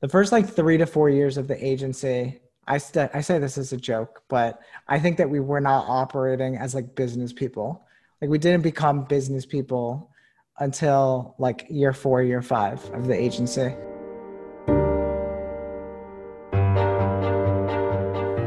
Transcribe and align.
the 0.00 0.08
first 0.08 0.32
like 0.32 0.48
three 0.48 0.78
to 0.78 0.86
four 0.86 1.10
years 1.10 1.36
of 1.36 1.46
the 1.46 1.64
agency, 1.64 2.40
I 2.66 2.78
st- 2.78 3.10
I 3.14 3.20
say 3.20 3.38
this 3.38 3.58
as 3.58 3.72
a 3.72 3.76
joke, 3.76 4.22
but 4.28 4.60
I 4.88 4.98
think 4.98 5.18
that 5.18 5.28
we 5.28 5.40
were 5.40 5.60
not 5.60 5.86
operating 5.88 6.56
as 6.56 6.74
like 6.74 6.94
business 6.94 7.32
people. 7.32 7.86
Like 8.20 8.30
we 8.30 8.38
didn't 8.38 8.62
become 8.62 9.04
business 9.04 9.46
people 9.46 10.10
until 10.58 11.34
like 11.38 11.66
year 11.70 11.92
four, 11.92 12.22
year 12.22 12.42
five 12.42 12.82
of 12.92 13.06
the 13.06 13.14
agency. 13.14 13.74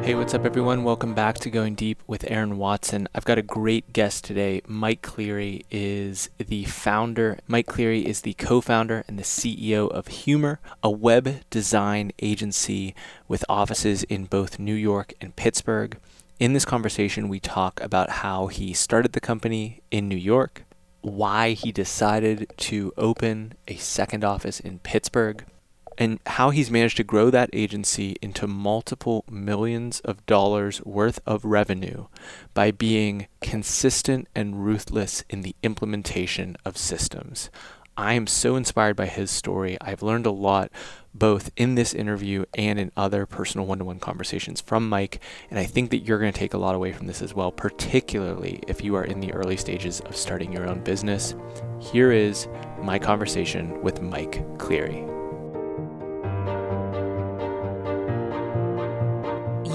Hey, 0.04 0.16
what's 0.16 0.34
up, 0.34 0.44
everyone? 0.44 0.84
Welcome 0.84 1.14
back 1.14 1.36
to 1.36 1.50
Going 1.50 1.76
Deep 1.76 2.04
with 2.08 2.30
Aaron 2.30 2.58
Watson. 2.58 3.08
I've 3.16 3.24
got 3.24 3.38
a 3.38 3.42
great 3.42 3.94
guest 3.94 4.26
today. 4.26 4.62
Mike 4.68 5.02
Cleary 5.02 5.66
is 5.72 6.30
the 6.38 6.66
founder. 6.66 7.40
Mike 7.48 7.68
Cleary 7.68 8.06
is 8.06 8.20
the 8.20 8.34
co 8.34 8.60
founder 8.60 9.06
and 9.08 9.18
the 9.18 9.24
CEO 9.24 9.90
of 9.90 10.08
Huemor, 10.08 10.58
a 10.84 10.92
web 10.92 11.36
design 11.50 12.12
agency 12.22 12.94
with 13.30 13.46
offices 13.48 14.04
in 14.04 14.26
both 14.26 14.60
New 14.60 14.76
York 14.76 15.14
and 15.22 15.38
Pittsburgh. 15.38 15.98
In 16.38 16.52
this 16.52 16.66
conversation, 16.66 17.30
we 17.30 17.40
talk 17.40 17.80
about 17.80 18.10
how 18.10 18.48
he 18.48 18.74
started 18.74 19.14
the 19.14 19.22
company 19.22 19.84
in 19.90 20.10
New 20.10 20.18
York, 20.18 20.66
why 21.00 21.52
he 21.52 21.72
decided 21.72 22.52
to 22.58 22.92
open 22.98 23.54
a 23.70 23.78
second 23.78 24.26
office 24.26 24.60
in 24.60 24.80
Pittsburgh, 24.80 25.46
and 25.98 26.20
how 26.26 26.50
he's 26.50 26.72
managed 26.72 26.98
to 26.98 27.04
grow 27.04 27.30
that 27.30 27.50
agency 27.54 28.16
into 28.22 28.48
multiple 28.48 29.24
millions 29.30 30.00
of 30.02 30.26
dollars 30.26 30.84
worth 30.84 31.20
of 31.26 31.46
revenue 31.46 32.08
by 32.54 32.72
being 32.72 33.28
consistent 33.42 34.28
and 34.36 34.66
ruthless 34.66 35.24
in 35.30 35.42
the 35.42 35.56
implementation 35.64 36.56
of 36.66 36.78
systems. 36.78 37.50
I 37.96 38.14
am 38.14 38.26
so 38.26 38.56
inspired 38.56 38.96
by 38.96 39.06
his 39.06 39.30
story. 39.30 39.78
I've 39.80 40.02
learned 40.02 40.26
a 40.26 40.32
lot 40.32 40.72
both 41.14 41.52
in 41.56 41.76
this 41.76 41.94
interview 41.94 42.46
and 42.56 42.80
in 42.80 42.92
other 42.98 43.28
personal 43.28 43.68
one 43.68 43.78
to 43.78 43.86
one 43.86 44.00
conversations 44.00 44.62
from 44.62 44.90
Mike. 44.90 45.20
And 45.52 45.60
I 45.60 45.66
think 45.66 45.92
that 45.92 46.00
you're 46.00 46.18
going 46.18 46.34
to 46.34 46.40
take 46.40 46.56
a 46.56 46.58
lot 46.58 46.74
away 46.74 46.92
from 46.92 47.06
this 47.06 47.22
as 47.22 47.36
well, 47.36 47.52
particularly 47.52 48.62
if 48.68 48.84
you 48.84 48.96
are 48.96 49.06
in 49.06 49.20
the 49.20 49.32
early 49.34 49.58
stages 49.58 50.00
of 50.02 50.16
starting 50.16 50.52
your 50.52 50.68
own 50.68 50.84
business. 50.84 51.36
Here 51.80 52.12
is 52.12 52.48
my 52.82 52.98
conversation 52.98 53.80
with 53.84 54.02
Mike 54.02 54.44
Cleary. 54.58 55.13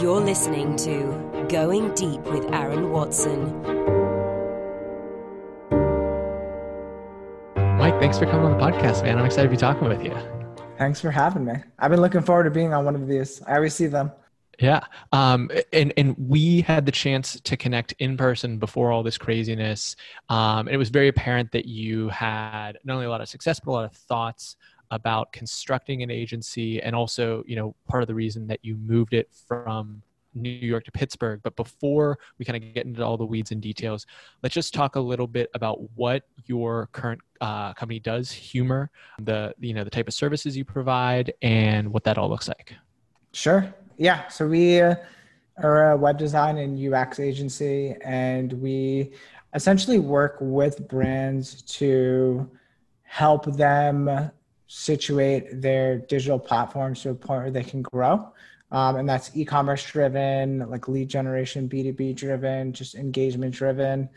You're 0.09 0.21
listening 0.23 0.75
to 0.77 1.47
Going 1.51 1.95
Deep 1.95 2.23
with 2.23 2.51
Aaron 2.51 2.93
Watson. 2.93 3.45
Mike, 7.77 8.01
thanks 8.01 8.19
for 8.19 8.25
coming 8.25 8.47
on 8.47 8.57
the 8.57 8.65
podcast, 8.65 9.03
man. 9.03 9.19
I'm 9.19 9.27
excited 9.27 9.49
to 9.49 9.51
be 9.51 9.59
talking 9.59 9.87
with 9.87 10.03
you. 10.03 10.17
Thanks 10.79 10.99
for 10.99 11.11
having 11.11 11.45
me. 11.45 11.57
I've 11.79 11.91
been 11.91 12.01
looking 12.01 12.23
forward 12.23 12.45
to 12.45 12.51
being 12.51 12.73
on 12.73 12.87
one 12.87 12.95
of 12.95 13.07
these. 13.07 13.43
I 13.43 13.57
always 13.57 13.75
see 13.75 13.87
them. 13.87 14.11
Yeah. 14.59 14.81
Um, 15.13 15.51
and, 15.75 15.93
and 15.99 16.17
we 16.17 16.63
had 16.63 16.87
the 16.87 16.93
chance 16.93 17.39
to 17.43 17.59
connect 17.59 17.93
in 17.99 18.17
person 18.17 18.57
before 18.57 18.91
all 18.91 19.03
this 19.03 19.19
craziness. 19.19 19.95
Um, 20.31 20.69
and 20.69 20.71
it 20.71 20.79
was 20.79 20.89
very 20.89 21.09
apparent 21.09 21.53
that 21.53 21.67
you 21.67 22.09
had 22.09 22.79
not 22.83 22.95
only 22.95 23.05
a 23.05 23.11
lot 23.11 23.21
of 23.21 23.29
success, 23.29 23.61
but 23.61 23.71
a 23.71 23.73
lot 23.73 23.85
of 23.85 23.93
thoughts 23.93 24.57
about 24.91 25.33
constructing 25.33 26.03
an 26.03 26.11
agency 26.11 26.81
and 26.83 26.95
also 26.95 27.43
you 27.47 27.57
know 27.57 27.75
part 27.87 28.03
of 28.03 28.07
the 28.07 28.15
reason 28.15 28.47
that 28.47 28.61
you 28.63 28.77
moved 28.77 29.15
it 29.15 29.29
from 29.47 30.03
New 30.35 30.51
York 30.51 30.85
to 30.85 30.93
Pittsburgh. 30.93 31.41
But 31.43 31.57
before 31.57 32.19
we 32.39 32.45
kind 32.45 32.63
of 32.63 32.75
get 32.75 32.87
into 32.87 33.05
all 33.05 33.17
the 33.17 33.27
weeds 33.27 33.51
and 33.51 33.61
details, 33.61 34.07
let's 34.43 34.55
just 34.55 34.75
talk 34.75 34.97
a 34.97 35.01
little 35.01 35.27
bit 35.27 35.51
about 35.55 35.79
what 35.97 36.25
your 36.47 36.89
current 36.93 37.21
uh, 37.41 37.73
company 37.75 37.99
does, 38.01 38.31
Huemor, 38.31 38.89
the 39.21 39.55
you 39.59 39.75
know 39.75 39.85
the 39.85 39.91
type 39.91 40.09
of 40.09 40.15
services 40.15 40.57
you 40.57 40.65
provide, 40.65 41.33
and 41.43 41.93
what 41.93 42.05
that 42.05 42.19
all 42.19 42.29
looks 42.29 42.49
like. 42.49 42.75
Sure. 43.33 43.73
Yeah. 43.97 44.29
So 44.29 44.47
we 44.47 44.81
uh, 44.81 44.95
are 45.63 45.93
a 45.93 45.97
web 45.97 46.19
design 46.19 46.59
and 46.59 46.95
UX 46.95 47.21
agency, 47.21 47.97
and 48.05 48.53
we 48.55 49.13
essentially 49.55 49.99
work 49.99 50.37
with 50.41 50.87
brands 50.89 51.63
to 51.63 52.51
help 53.03 53.45
them 53.57 54.31
situate 54.69 55.61
their 55.61 55.99
digital 55.99 56.39
platforms 56.39 57.03
to 57.03 57.11
a 57.11 57.15
point 57.15 57.43
where 57.43 57.51
they 57.51 57.65
can 57.65 57.83
grow. 57.83 58.33
Um, 58.71 58.97
and 58.97 59.09
that's 59.09 59.35
e-commerce 59.35 59.85
driven, 59.85 60.69
like 60.71 60.89
lead 60.89 61.09
generation, 61.09 61.69
B2B 61.69 62.15
driven, 62.15 62.73
just 62.73 62.95
engagement 62.95 63.55
driven. 63.55 64.11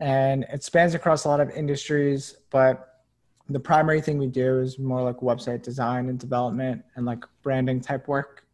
And 0.00 0.44
it 0.52 0.64
spans 0.64 0.94
across 0.94 1.24
a 1.24 1.28
lot 1.28 1.40
of 1.40 1.50
industries, 1.50 2.36
but 2.50 3.02
the 3.48 3.60
primary 3.60 4.00
thing 4.00 4.18
we 4.18 4.26
do 4.26 4.58
is 4.60 4.78
more 4.78 5.02
like 5.02 5.18
website 5.18 5.62
design 5.62 6.08
and 6.08 6.18
development 6.18 6.84
and 6.96 7.06
like 7.06 7.24
branding 7.42 7.80
type 7.80 8.08
work. 8.08 8.44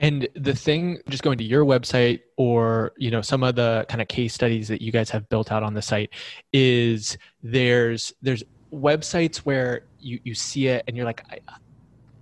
And 0.00 0.28
the 0.34 0.54
thing, 0.54 0.98
just 1.08 1.22
going 1.22 1.38
to 1.38 1.44
your 1.44 1.64
website 1.64 2.20
or 2.36 2.92
you 2.98 3.12
know 3.12 3.22
some 3.22 3.44
of 3.44 3.54
the 3.54 3.86
kind 3.88 4.02
of 4.02 4.08
case 4.08 4.34
studies 4.34 4.66
that 4.68 4.82
you 4.82 4.90
guys 4.90 5.08
have 5.10 5.28
built 5.28 5.52
out 5.52 5.62
on 5.62 5.72
the 5.72 5.82
site, 5.82 6.10
is 6.52 7.16
there's 7.44 8.12
there's 8.20 8.42
websites 8.74 9.38
where 9.38 9.82
you 10.00 10.20
you 10.24 10.34
see 10.34 10.68
it 10.68 10.84
and 10.86 10.96
you're 10.96 11.06
like 11.06 11.24
I, 11.30 11.38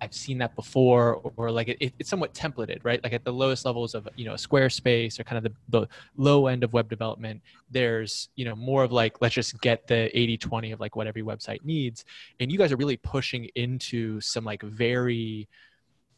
I've 0.02 0.12
seen 0.12 0.38
that 0.38 0.56
before, 0.56 1.14
or, 1.14 1.32
or 1.36 1.50
like 1.52 1.68
it, 1.68 1.92
it's 1.96 2.10
somewhat 2.10 2.34
templated, 2.34 2.80
right? 2.82 3.02
Like 3.04 3.12
at 3.12 3.24
the 3.24 3.32
lowest 3.32 3.64
levels 3.64 3.94
of 3.94 4.08
you 4.16 4.24
know 4.24 4.32
Squarespace 4.32 5.20
or 5.20 5.24
kind 5.24 5.38
of 5.38 5.44
the, 5.44 5.78
the 5.80 5.88
low 6.16 6.48
end 6.48 6.64
of 6.64 6.72
web 6.72 6.88
development, 6.88 7.40
there's 7.70 8.28
you 8.34 8.44
know 8.44 8.56
more 8.56 8.82
of 8.82 8.90
like 8.90 9.20
let's 9.20 9.36
just 9.36 9.60
get 9.60 9.86
the 9.86 10.10
80-20 10.12 10.72
of 10.72 10.80
like 10.80 10.96
what 10.96 11.06
every 11.06 11.22
website 11.22 11.64
needs, 11.64 12.04
and 12.40 12.50
you 12.50 12.58
guys 12.58 12.72
are 12.72 12.76
really 12.76 12.96
pushing 12.96 13.44
into 13.54 14.20
some 14.20 14.44
like 14.44 14.62
very 14.62 15.48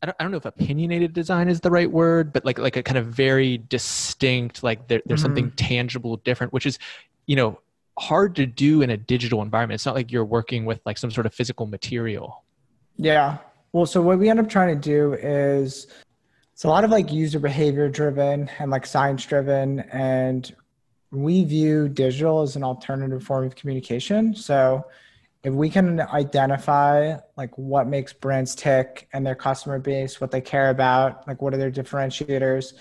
I 0.02 0.06
don't, 0.06 0.16
I 0.18 0.22
don't 0.24 0.30
know 0.30 0.38
if 0.38 0.46
opinionated 0.46 1.12
design 1.12 1.48
is 1.48 1.60
the 1.60 1.70
right 1.70 1.90
word, 1.90 2.32
but 2.32 2.46
like 2.46 2.58
like 2.58 2.76
a 2.76 2.82
kind 2.82 2.96
of 2.96 3.08
very 3.08 3.58
distinct 3.58 4.62
like 4.62 4.88
there, 4.88 5.02
there's 5.04 5.20
mm-hmm. 5.20 5.26
something 5.26 5.50
tangible 5.52 6.16
different, 6.16 6.54
which 6.54 6.64
is 6.64 6.78
you 7.26 7.36
know 7.36 7.60
hard 7.98 8.36
to 8.36 8.46
do 8.46 8.82
in 8.82 8.90
a 8.90 8.96
digital 8.96 9.42
environment. 9.42 9.76
It's 9.76 9.86
not 9.86 9.94
like 9.94 10.10
you're 10.10 10.24
working 10.24 10.64
with 10.64 10.80
like 10.84 10.98
some 10.98 11.10
sort 11.10 11.26
of 11.26 11.34
physical 11.34 11.66
material. 11.66 12.44
Yeah. 12.96 13.38
Well, 13.72 13.86
so 13.86 14.02
what 14.02 14.18
we 14.18 14.28
end 14.28 14.40
up 14.40 14.48
trying 14.48 14.80
to 14.80 14.80
do 14.80 15.14
is 15.14 15.86
it's 16.52 16.64
a 16.64 16.68
lot 16.68 16.84
of 16.84 16.90
like 16.90 17.12
user 17.12 17.40
behavior 17.40 17.88
driven 17.88 18.48
and 18.58 18.70
like 18.70 18.86
science 18.86 19.26
driven 19.26 19.80
and 19.80 20.54
we 21.10 21.44
view 21.44 21.88
digital 21.88 22.42
as 22.42 22.56
an 22.56 22.64
alternative 22.64 23.22
form 23.22 23.44
of 23.44 23.54
communication. 23.54 24.34
So 24.34 24.84
if 25.44 25.52
we 25.52 25.68
can 25.68 26.00
identify 26.00 27.16
like 27.36 27.56
what 27.56 27.86
makes 27.86 28.12
brands 28.12 28.54
tick 28.54 29.08
and 29.12 29.26
their 29.26 29.34
customer 29.34 29.78
base, 29.78 30.20
what 30.20 30.30
they 30.30 30.40
care 30.40 30.70
about, 30.70 31.26
like 31.28 31.42
what 31.42 31.52
are 31.54 31.58
their 31.58 31.70
differentiators, 31.70 32.74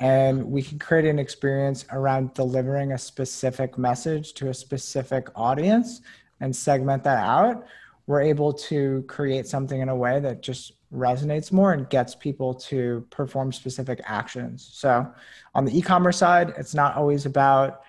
and 0.00 0.44
we 0.44 0.62
can 0.62 0.78
create 0.78 1.06
an 1.06 1.18
experience 1.18 1.84
around 1.90 2.32
delivering 2.34 2.92
a 2.92 2.98
specific 2.98 3.76
message 3.76 4.32
to 4.34 4.48
a 4.48 4.54
specific 4.54 5.28
audience 5.34 6.02
and 6.40 6.54
segment 6.54 7.02
that 7.02 7.18
out. 7.18 7.66
We're 8.06 8.22
able 8.22 8.52
to 8.52 9.04
create 9.08 9.46
something 9.46 9.80
in 9.80 9.88
a 9.88 9.96
way 9.96 10.20
that 10.20 10.40
just 10.40 10.74
resonates 10.92 11.52
more 11.52 11.72
and 11.72 11.88
gets 11.90 12.14
people 12.14 12.54
to 12.54 13.06
perform 13.10 13.52
specific 13.52 14.00
actions. 14.04 14.70
So 14.72 15.06
on 15.54 15.64
the 15.64 15.76
e-commerce 15.76 16.16
side 16.16 16.54
it's 16.56 16.74
not 16.74 16.94
always 16.94 17.26
about 17.26 17.82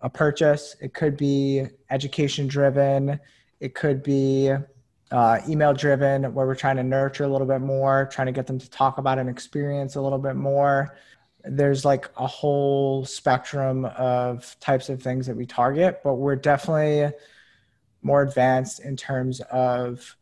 a 0.00 0.10
purchase. 0.10 0.74
It 0.80 0.94
could 0.94 1.16
be 1.16 1.66
education 1.90 2.48
driven. 2.48 3.20
It 3.60 3.74
could 3.74 4.02
be 4.02 4.52
uh, 5.12 5.38
email 5.48 5.74
driven 5.74 6.34
where 6.34 6.46
we're 6.46 6.54
trying 6.54 6.76
to 6.76 6.82
nurture 6.82 7.24
a 7.24 7.28
little 7.28 7.46
bit 7.46 7.60
more 7.60 8.08
trying 8.10 8.26
to 8.26 8.32
get 8.32 8.46
them 8.46 8.58
to 8.58 8.68
talk 8.70 8.96
about 8.96 9.18
an 9.18 9.28
experience 9.28 9.94
a 9.94 10.00
little 10.00 10.18
bit 10.18 10.34
more 10.34 10.96
there's 11.44 11.84
like 11.84 12.08
a 12.16 12.26
whole 12.26 13.04
spectrum 13.04 13.84
of 13.84 14.56
types 14.60 14.88
of 14.88 15.02
things 15.02 15.26
that 15.26 15.36
we 15.36 15.46
target, 15.46 16.00
but 16.04 16.14
we're 16.14 16.36
definitely 16.36 17.12
more 18.02 18.22
advanced 18.22 18.80
in 18.80 18.96
terms 18.96 19.40
of 19.50 20.16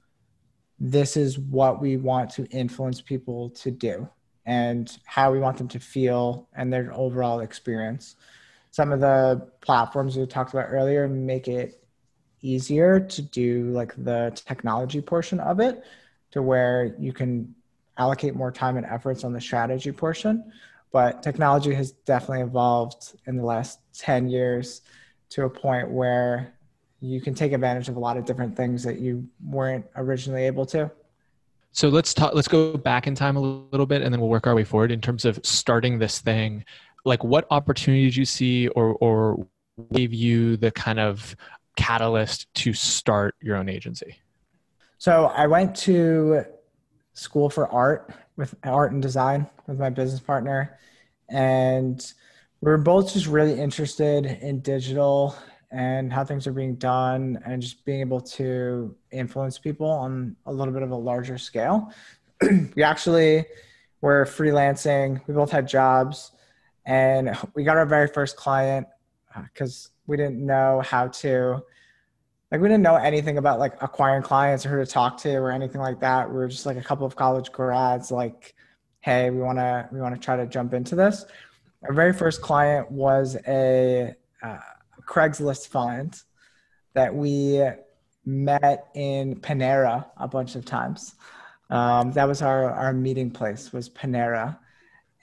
this 0.78 1.16
is 1.16 1.38
what 1.38 1.80
we 1.80 1.96
want 1.96 2.30
to 2.30 2.46
influence 2.46 3.00
people 3.00 3.50
to 3.50 3.70
do 3.70 4.08
and 4.46 4.98
how 5.04 5.30
we 5.30 5.38
want 5.38 5.58
them 5.58 5.68
to 5.68 5.78
feel 5.78 6.48
and 6.54 6.72
their 6.72 6.92
overall 6.94 7.40
experience. 7.40 8.16
Some 8.70 8.92
of 8.92 9.00
the 9.00 9.46
platforms 9.60 10.16
we 10.16 10.26
talked 10.26 10.54
about 10.54 10.68
earlier 10.70 11.06
make 11.06 11.48
it 11.48 11.84
easier 12.40 12.98
to 12.98 13.22
do 13.22 13.64
like 13.70 13.92
the 14.04 14.32
technology 14.46 15.02
portion 15.02 15.40
of 15.40 15.60
it 15.60 15.84
to 16.30 16.40
where 16.40 16.94
you 16.98 17.12
can 17.12 17.54
allocate 17.98 18.34
more 18.34 18.50
time 18.50 18.78
and 18.78 18.86
efforts 18.86 19.24
on 19.24 19.32
the 19.34 19.40
strategy 19.40 19.92
portion 19.92 20.50
but 20.92 21.22
technology 21.22 21.74
has 21.74 21.92
definitely 21.92 22.42
evolved 22.42 23.14
in 23.26 23.36
the 23.36 23.44
last 23.44 23.80
10 23.94 24.28
years 24.28 24.82
to 25.30 25.44
a 25.44 25.50
point 25.50 25.88
where 25.90 26.54
you 27.00 27.20
can 27.20 27.34
take 27.34 27.52
advantage 27.52 27.88
of 27.88 27.96
a 27.96 28.00
lot 28.00 28.16
of 28.16 28.24
different 28.24 28.56
things 28.56 28.82
that 28.82 28.98
you 28.98 29.26
weren't 29.44 29.86
originally 29.96 30.44
able 30.44 30.66
to. 30.66 30.90
So 31.72 31.88
let's 31.88 32.12
talk 32.12 32.34
let's 32.34 32.48
go 32.48 32.76
back 32.76 33.06
in 33.06 33.14
time 33.14 33.36
a 33.36 33.40
little 33.40 33.86
bit 33.86 34.02
and 34.02 34.12
then 34.12 34.20
we'll 34.20 34.28
work 34.28 34.46
our 34.46 34.54
way 34.54 34.64
forward 34.64 34.90
in 34.90 35.00
terms 35.00 35.24
of 35.24 35.38
starting 35.44 35.98
this 35.98 36.20
thing. 36.20 36.64
Like 37.04 37.22
what 37.22 37.46
opportunities 37.50 38.16
you 38.16 38.24
see 38.24 38.68
or 38.68 38.96
or 38.96 39.46
gave 39.92 40.12
you 40.12 40.56
the 40.56 40.72
kind 40.72 40.98
of 40.98 41.36
catalyst 41.76 42.52
to 42.54 42.72
start 42.72 43.36
your 43.40 43.56
own 43.56 43.68
agency? 43.68 44.16
So 44.98 45.26
i 45.26 45.46
went 45.46 45.74
to 45.76 46.44
school 47.12 47.50
for 47.50 47.68
art 47.68 48.12
with 48.36 48.54
art 48.64 48.92
and 48.92 49.02
design 49.02 49.46
with 49.66 49.78
my 49.78 49.90
business 49.90 50.20
partner. 50.20 50.78
And 51.28 52.00
we 52.60 52.70
were 52.70 52.78
both 52.78 53.12
just 53.12 53.26
really 53.26 53.58
interested 53.58 54.26
in 54.26 54.60
digital 54.60 55.34
and 55.70 56.12
how 56.12 56.24
things 56.24 56.46
are 56.46 56.52
being 56.52 56.74
done 56.74 57.40
and 57.44 57.62
just 57.62 57.84
being 57.84 58.00
able 58.00 58.20
to 58.20 58.94
influence 59.12 59.58
people 59.58 59.88
on 59.88 60.36
a 60.46 60.52
little 60.52 60.74
bit 60.74 60.82
of 60.82 60.90
a 60.90 60.96
larger 60.96 61.38
scale. 61.38 61.92
we 62.74 62.82
actually 62.82 63.44
were 64.00 64.24
freelancing, 64.24 65.20
we 65.26 65.34
both 65.34 65.50
had 65.50 65.68
jobs, 65.68 66.32
and 66.86 67.36
we 67.54 67.62
got 67.62 67.76
our 67.76 67.86
very 67.86 68.08
first 68.08 68.36
client 68.36 68.86
because 69.44 69.90
uh, 69.90 69.96
we 70.06 70.16
didn't 70.16 70.44
know 70.44 70.82
how 70.84 71.06
to 71.08 71.62
like 72.50 72.60
we 72.60 72.68
didn't 72.68 72.82
know 72.82 72.96
anything 72.96 73.38
about 73.38 73.58
like 73.58 73.80
acquiring 73.82 74.22
clients 74.22 74.66
or 74.66 74.70
who 74.70 74.76
to 74.84 74.86
talk 74.86 75.18
to 75.18 75.34
or 75.36 75.50
anything 75.50 75.80
like 75.80 76.00
that. 76.00 76.28
We 76.28 76.34
were 76.36 76.48
just 76.48 76.66
like 76.66 76.76
a 76.76 76.82
couple 76.82 77.06
of 77.06 77.14
college 77.16 77.52
grads 77.52 78.10
like, 78.10 78.54
hey, 79.00 79.30
we 79.30 79.38
wanna 79.38 79.88
we 79.92 80.00
wanna 80.00 80.18
try 80.18 80.36
to 80.36 80.46
jump 80.46 80.74
into 80.74 80.94
this. 80.94 81.24
Our 81.84 81.94
very 81.94 82.12
first 82.12 82.42
client 82.42 82.90
was 82.90 83.36
a 83.46 84.14
uh, 84.42 84.58
Craigslist 85.06 85.68
find 85.68 86.20
that 86.94 87.14
we 87.14 87.62
met 88.26 88.88
in 88.94 89.36
Panera 89.36 90.06
a 90.16 90.28
bunch 90.28 90.56
of 90.56 90.64
times. 90.64 91.14
Um, 91.70 92.12
that 92.12 92.26
was 92.26 92.42
our, 92.42 92.70
our 92.70 92.92
meeting 92.92 93.30
place 93.30 93.72
was 93.72 93.88
Panera. 93.88 94.58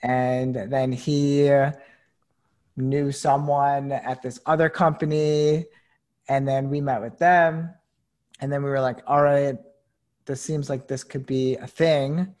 And 0.02 0.54
then 0.54 0.92
he 0.92 1.50
knew 2.76 3.12
someone 3.12 3.92
at 3.92 4.22
this 4.22 4.40
other 4.46 4.68
company. 4.68 5.66
And 6.28 6.46
then 6.46 6.68
we 6.68 6.80
met 6.80 7.00
with 7.00 7.18
them. 7.18 7.70
And 8.40 8.52
then 8.52 8.62
we 8.62 8.70
were 8.70 8.80
like, 8.80 8.98
all 9.06 9.22
right, 9.22 9.56
this 10.26 10.40
seems 10.40 10.68
like 10.68 10.86
this 10.86 11.04
could 11.04 11.26
be 11.26 11.56
a 11.56 11.66
thing. 11.66 12.34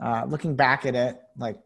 Uh, 0.00 0.24
looking 0.26 0.54
back 0.54 0.86
at 0.86 0.94
it, 0.94 1.20
like 1.36 1.58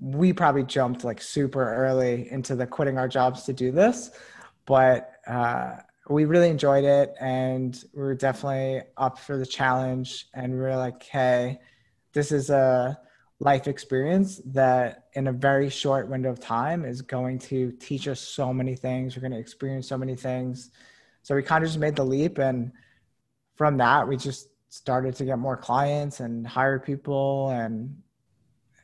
we 0.00 0.32
probably 0.32 0.64
jumped 0.64 1.04
like 1.04 1.20
super 1.20 1.74
early 1.74 2.30
into 2.30 2.54
the 2.54 2.66
quitting 2.66 2.98
our 2.98 3.08
jobs 3.08 3.44
to 3.44 3.52
do 3.52 3.70
this, 3.70 4.10
but 4.64 5.12
uh, 5.26 5.76
we 6.08 6.24
really 6.24 6.48
enjoyed 6.48 6.84
it 6.84 7.14
and 7.20 7.84
we 7.94 8.02
were 8.02 8.14
definitely 8.14 8.82
up 8.96 9.18
for 9.18 9.36
the 9.36 9.46
challenge. 9.46 10.26
And 10.34 10.52
we 10.52 10.58
were 10.58 10.76
like, 10.76 11.02
hey, 11.02 11.60
this 12.12 12.32
is 12.32 12.50
a 12.50 12.98
life 13.38 13.68
experience 13.68 14.40
that 14.46 15.08
in 15.12 15.26
a 15.26 15.32
very 15.32 15.68
short 15.68 16.08
window 16.08 16.30
of 16.30 16.40
time 16.40 16.84
is 16.84 17.02
going 17.02 17.38
to 17.38 17.72
teach 17.72 18.08
us 18.08 18.20
so 18.20 18.52
many 18.52 18.74
things. 18.74 19.14
We're 19.14 19.20
going 19.20 19.32
to 19.32 19.38
experience 19.38 19.86
so 19.88 19.98
many 19.98 20.16
things. 20.16 20.70
So 21.22 21.34
we 21.34 21.42
kind 21.42 21.62
of 21.62 21.68
just 21.68 21.78
made 21.78 21.96
the 21.96 22.04
leap. 22.04 22.38
And 22.38 22.72
from 23.56 23.76
that, 23.78 24.08
we 24.08 24.16
just 24.16 24.48
started 24.68 25.14
to 25.16 25.24
get 25.24 25.38
more 25.38 25.56
clients 25.56 26.20
and 26.20 26.46
hire 26.46 26.78
people 26.78 27.50
and 27.50 28.02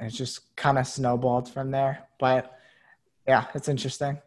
it 0.00 0.10
just 0.10 0.54
kind 0.56 0.78
of 0.78 0.86
snowballed 0.86 1.48
from 1.48 1.70
there. 1.70 2.08
But 2.18 2.52
yeah, 3.26 3.46
it's 3.54 3.68
interesting. 3.68 4.20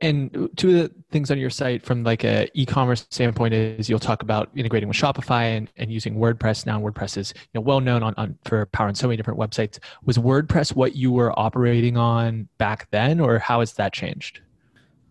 And 0.00 0.50
two 0.56 0.68
of 0.68 0.74
the 0.74 0.92
things 1.10 1.30
on 1.30 1.38
your 1.38 1.50
site 1.50 1.84
from 1.84 2.04
like 2.04 2.24
a 2.24 2.48
e-commerce 2.54 3.06
standpoint 3.10 3.54
is 3.54 3.88
you'll 3.88 3.98
talk 3.98 4.22
about 4.22 4.50
integrating 4.54 4.88
with 4.88 4.96
Shopify 4.96 5.56
and, 5.56 5.70
and 5.76 5.90
using 5.90 6.16
WordPress. 6.16 6.66
Now 6.66 6.80
WordPress 6.80 7.16
is 7.16 7.32
you 7.36 7.50
know, 7.54 7.62
well 7.62 7.80
known 7.80 8.02
on, 8.02 8.14
on 8.16 8.38
for 8.44 8.66
powering 8.66 8.94
so 8.94 9.06
many 9.06 9.16
different 9.16 9.38
websites. 9.38 9.78
Was 10.04 10.18
WordPress 10.18 10.74
what 10.74 10.96
you 10.96 11.12
were 11.12 11.38
operating 11.38 11.96
on 11.96 12.48
back 12.58 12.90
then, 12.90 13.20
or 13.20 13.38
how 13.38 13.60
has 13.60 13.72
that 13.74 13.92
changed? 13.92 14.40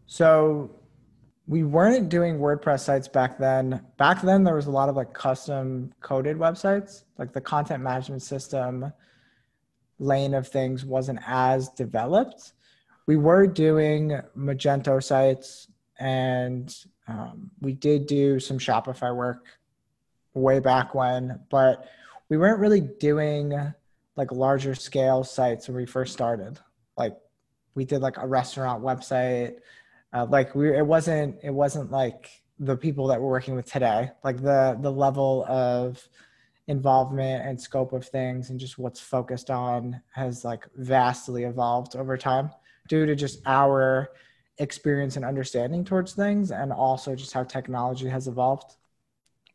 So 0.05 0.69
we 1.47 1.63
weren't 1.63 2.09
doing 2.09 2.37
WordPress 2.37 2.81
sites 2.81 3.07
back 3.07 3.39
then. 3.39 3.81
Back 3.97 4.21
then 4.21 4.43
there 4.43 4.53
was 4.53 4.67
a 4.67 4.71
lot 4.71 4.87
of 4.87 4.95
like 4.95 5.13
custom 5.13 5.91
coded 5.99 6.37
websites, 6.37 7.05
like 7.17 7.33
the 7.33 7.41
content 7.41 7.83
management 7.83 8.21
system 8.21 8.93
lane 9.97 10.33
of 10.33 10.47
things 10.47 10.85
wasn't 10.85 11.19
as 11.27 11.69
developed. 11.69 12.53
We 13.09 13.17
were 13.17 13.47
doing 13.47 14.21
Magento 14.37 15.01
sites 15.01 15.67
and 15.97 16.71
um, 17.07 17.49
we 17.59 17.73
did 17.73 18.05
do 18.05 18.39
some 18.39 18.59
Shopify 18.59 19.15
work 19.15 19.47
way 20.35 20.59
back 20.59 20.93
when, 20.93 21.39
but 21.49 21.89
we 22.29 22.37
weren't 22.37 22.59
really 22.59 22.81
doing 22.81 23.73
like 24.15 24.31
larger 24.31 24.75
scale 24.75 25.23
sites 25.23 25.67
when 25.67 25.77
we 25.77 25.87
first 25.87 26.13
started. 26.13 26.59
Like 26.97 27.17
we 27.73 27.83
did 27.83 28.01
like 28.01 28.17
a 28.17 28.27
restaurant 28.27 28.83
website. 28.83 29.55
Uh, 30.13 30.27
like 30.29 30.53
we, 30.53 30.77
it 30.77 30.85
wasn't, 30.85 31.37
it 31.41 31.49
wasn't 31.49 31.89
like 31.89 32.29
the 32.59 32.77
people 32.77 33.07
that 33.07 33.19
we're 33.19 33.31
working 33.31 33.55
with 33.55 33.65
today. 33.65 34.11
Like 34.23 34.37
the 34.37 34.77
the 34.79 34.91
level 34.91 35.45
of 35.47 36.07
involvement 36.67 37.43
and 37.43 37.59
scope 37.59 37.91
of 37.91 38.05
things 38.05 38.51
and 38.51 38.59
just 38.59 38.77
what's 38.77 38.99
focused 38.99 39.49
on 39.49 39.99
has 40.11 40.45
like 40.45 40.67
vastly 40.75 41.45
evolved 41.45 41.95
over 41.95 42.15
time 42.15 42.51
due 42.89 43.05
to 43.05 43.15
just 43.15 43.41
our 43.45 44.11
experience 44.57 45.15
and 45.15 45.23
understanding 45.23 45.85
towards 45.85 46.13
things 46.13 46.51
and 46.51 46.73
also 46.73 47.15
just 47.15 47.31
how 47.31 47.43
technology 47.43 48.09
has 48.09 48.27
evolved. 48.27 48.75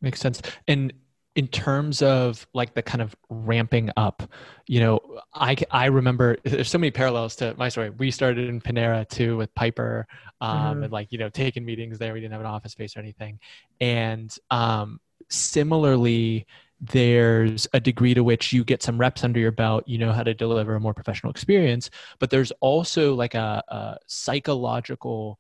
Makes 0.00 0.20
sense. 0.20 0.40
And 0.66 0.94
in 1.34 1.48
terms 1.48 2.00
of 2.00 2.46
like 2.54 2.74
the 2.74 2.82
kind 2.82 3.02
of 3.02 3.14
ramping 3.28 3.90
up 3.96 4.22
you 4.68 4.78
know 4.78 5.00
i 5.34 5.56
i 5.72 5.86
remember 5.86 6.36
there's 6.44 6.70
so 6.70 6.78
many 6.78 6.92
parallels 6.92 7.34
to 7.36 7.54
my 7.58 7.68
story. 7.68 7.90
We 7.90 8.10
started 8.12 8.48
in 8.48 8.60
panera 8.60 9.08
too 9.08 9.36
with 9.36 9.52
piper 9.54 10.06
um, 10.40 10.58
mm-hmm. 10.58 10.82
and 10.84 10.92
like 10.92 11.10
you 11.10 11.18
know 11.18 11.28
taking 11.28 11.64
meetings 11.64 11.98
there. 11.98 12.12
We 12.12 12.20
didn't 12.20 12.32
have 12.32 12.40
an 12.40 12.46
office 12.46 12.72
space 12.72 12.96
or 12.96 13.00
anything. 13.00 13.40
And 13.80 14.34
um, 14.50 15.00
similarly 15.28 16.46
there's 16.92 17.66
a 17.72 17.80
degree 17.80 18.12
to 18.14 18.22
which 18.22 18.52
you 18.52 18.62
get 18.62 18.82
some 18.82 18.98
reps 18.98 19.24
under 19.24 19.40
your 19.40 19.52
belt 19.52 19.84
you 19.86 19.96
know 19.96 20.12
how 20.12 20.22
to 20.22 20.34
deliver 20.34 20.74
a 20.74 20.80
more 20.80 20.92
professional 20.92 21.30
experience 21.30 21.88
but 22.18 22.30
there's 22.30 22.52
also 22.60 23.14
like 23.14 23.34
a, 23.34 23.62
a 23.68 23.96
psychological 24.06 25.38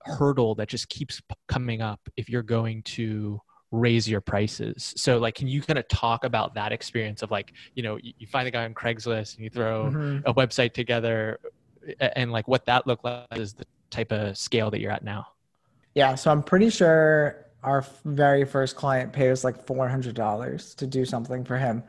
hurdle 0.00 0.54
that 0.54 0.68
just 0.68 0.88
keeps 0.88 1.20
coming 1.48 1.82
up 1.82 2.00
if 2.16 2.28
you're 2.28 2.42
going 2.42 2.82
to 2.82 3.40
raise 3.72 4.08
your 4.08 4.20
prices 4.20 4.94
so 4.96 5.18
like 5.18 5.34
can 5.34 5.48
you 5.48 5.60
kind 5.60 5.78
of 5.78 5.88
talk 5.88 6.24
about 6.24 6.54
that 6.54 6.70
experience 6.70 7.22
of 7.22 7.32
like 7.32 7.52
you 7.74 7.82
know 7.82 7.96
you, 7.96 8.12
you 8.18 8.26
find 8.26 8.46
a 8.46 8.50
guy 8.50 8.64
on 8.64 8.72
craigslist 8.72 9.34
and 9.34 9.42
you 9.42 9.50
throw 9.50 9.86
mm-hmm. 9.86 10.18
a 10.24 10.32
website 10.34 10.72
together 10.72 11.40
and 12.00 12.30
like 12.30 12.46
what 12.46 12.64
that 12.64 12.86
looked 12.86 13.04
like 13.04 13.26
is 13.32 13.54
the 13.54 13.66
type 13.90 14.12
of 14.12 14.38
scale 14.38 14.70
that 14.70 14.80
you're 14.80 14.92
at 14.92 15.02
now 15.02 15.26
yeah 15.94 16.14
so 16.14 16.30
i'm 16.30 16.42
pretty 16.44 16.70
sure 16.70 17.45
our 17.66 17.84
very 18.04 18.44
first 18.44 18.76
client 18.76 19.12
paid 19.12 19.30
us 19.30 19.44
like 19.44 19.66
$400 19.66 20.76
to 20.76 20.86
do 20.86 21.04
something 21.04 21.44
for 21.44 21.58
him. 21.58 21.82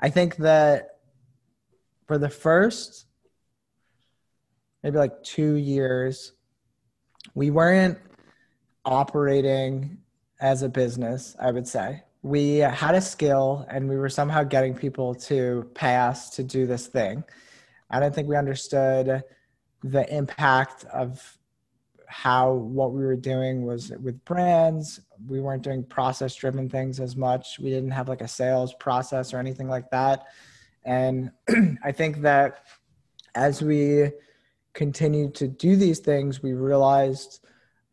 I 0.00 0.10
think 0.10 0.36
that 0.36 0.98
for 2.06 2.18
the 2.18 2.28
first 2.28 3.06
maybe 4.82 4.98
like 4.98 5.22
two 5.22 5.54
years, 5.54 6.32
we 7.34 7.50
weren't 7.50 7.98
operating 8.84 9.98
as 10.40 10.62
a 10.62 10.68
business, 10.68 11.36
I 11.40 11.50
would 11.50 11.66
say. 11.66 12.02
We 12.22 12.58
had 12.58 12.94
a 12.94 13.00
skill 13.00 13.66
and 13.70 13.88
we 13.88 13.96
were 13.96 14.08
somehow 14.08 14.42
getting 14.42 14.74
people 14.74 15.14
to 15.14 15.70
pay 15.74 15.96
us 15.96 16.30
to 16.30 16.42
do 16.42 16.66
this 16.66 16.88
thing. 16.88 17.22
I 17.90 18.00
don't 18.00 18.14
think 18.14 18.28
we 18.28 18.36
understood 18.36 19.22
the 19.84 20.14
impact 20.14 20.84
of 20.86 21.37
how 22.08 22.52
what 22.52 22.92
we 22.92 23.04
were 23.04 23.16
doing 23.16 23.64
was 23.64 23.90
with 24.02 24.24
brands. 24.24 25.00
We 25.26 25.40
weren't 25.40 25.62
doing 25.62 25.84
process 25.84 26.34
driven 26.34 26.68
things 26.68 27.00
as 27.00 27.16
much. 27.16 27.58
We 27.58 27.68
didn't 27.68 27.90
have 27.90 28.08
like 28.08 28.22
a 28.22 28.28
sales 28.28 28.74
process 28.74 29.34
or 29.34 29.38
anything 29.38 29.68
like 29.68 29.90
that. 29.90 30.26
And 30.84 31.30
I 31.84 31.92
think 31.92 32.22
that 32.22 32.64
as 33.34 33.62
we 33.62 34.10
continued 34.72 35.34
to 35.36 35.48
do 35.48 35.76
these 35.76 35.98
things, 35.98 36.42
we 36.42 36.54
realized 36.54 37.40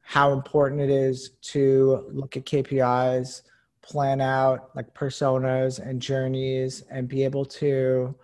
how 0.02 0.32
important 0.32 0.80
it 0.80 0.90
is 0.90 1.32
to 1.42 2.08
look 2.12 2.38
at 2.38 2.46
KPIs, 2.46 3.42
plan 3.82 4.22
out 4.22 4.74
like 4.76 4.94
personas 4.94 5.80
and 5.80 6.02
journeys, 6.02 6.84
and 6.90 7.08
be 7.08 7.24
able 7.24 7.44
to 7.46 8.16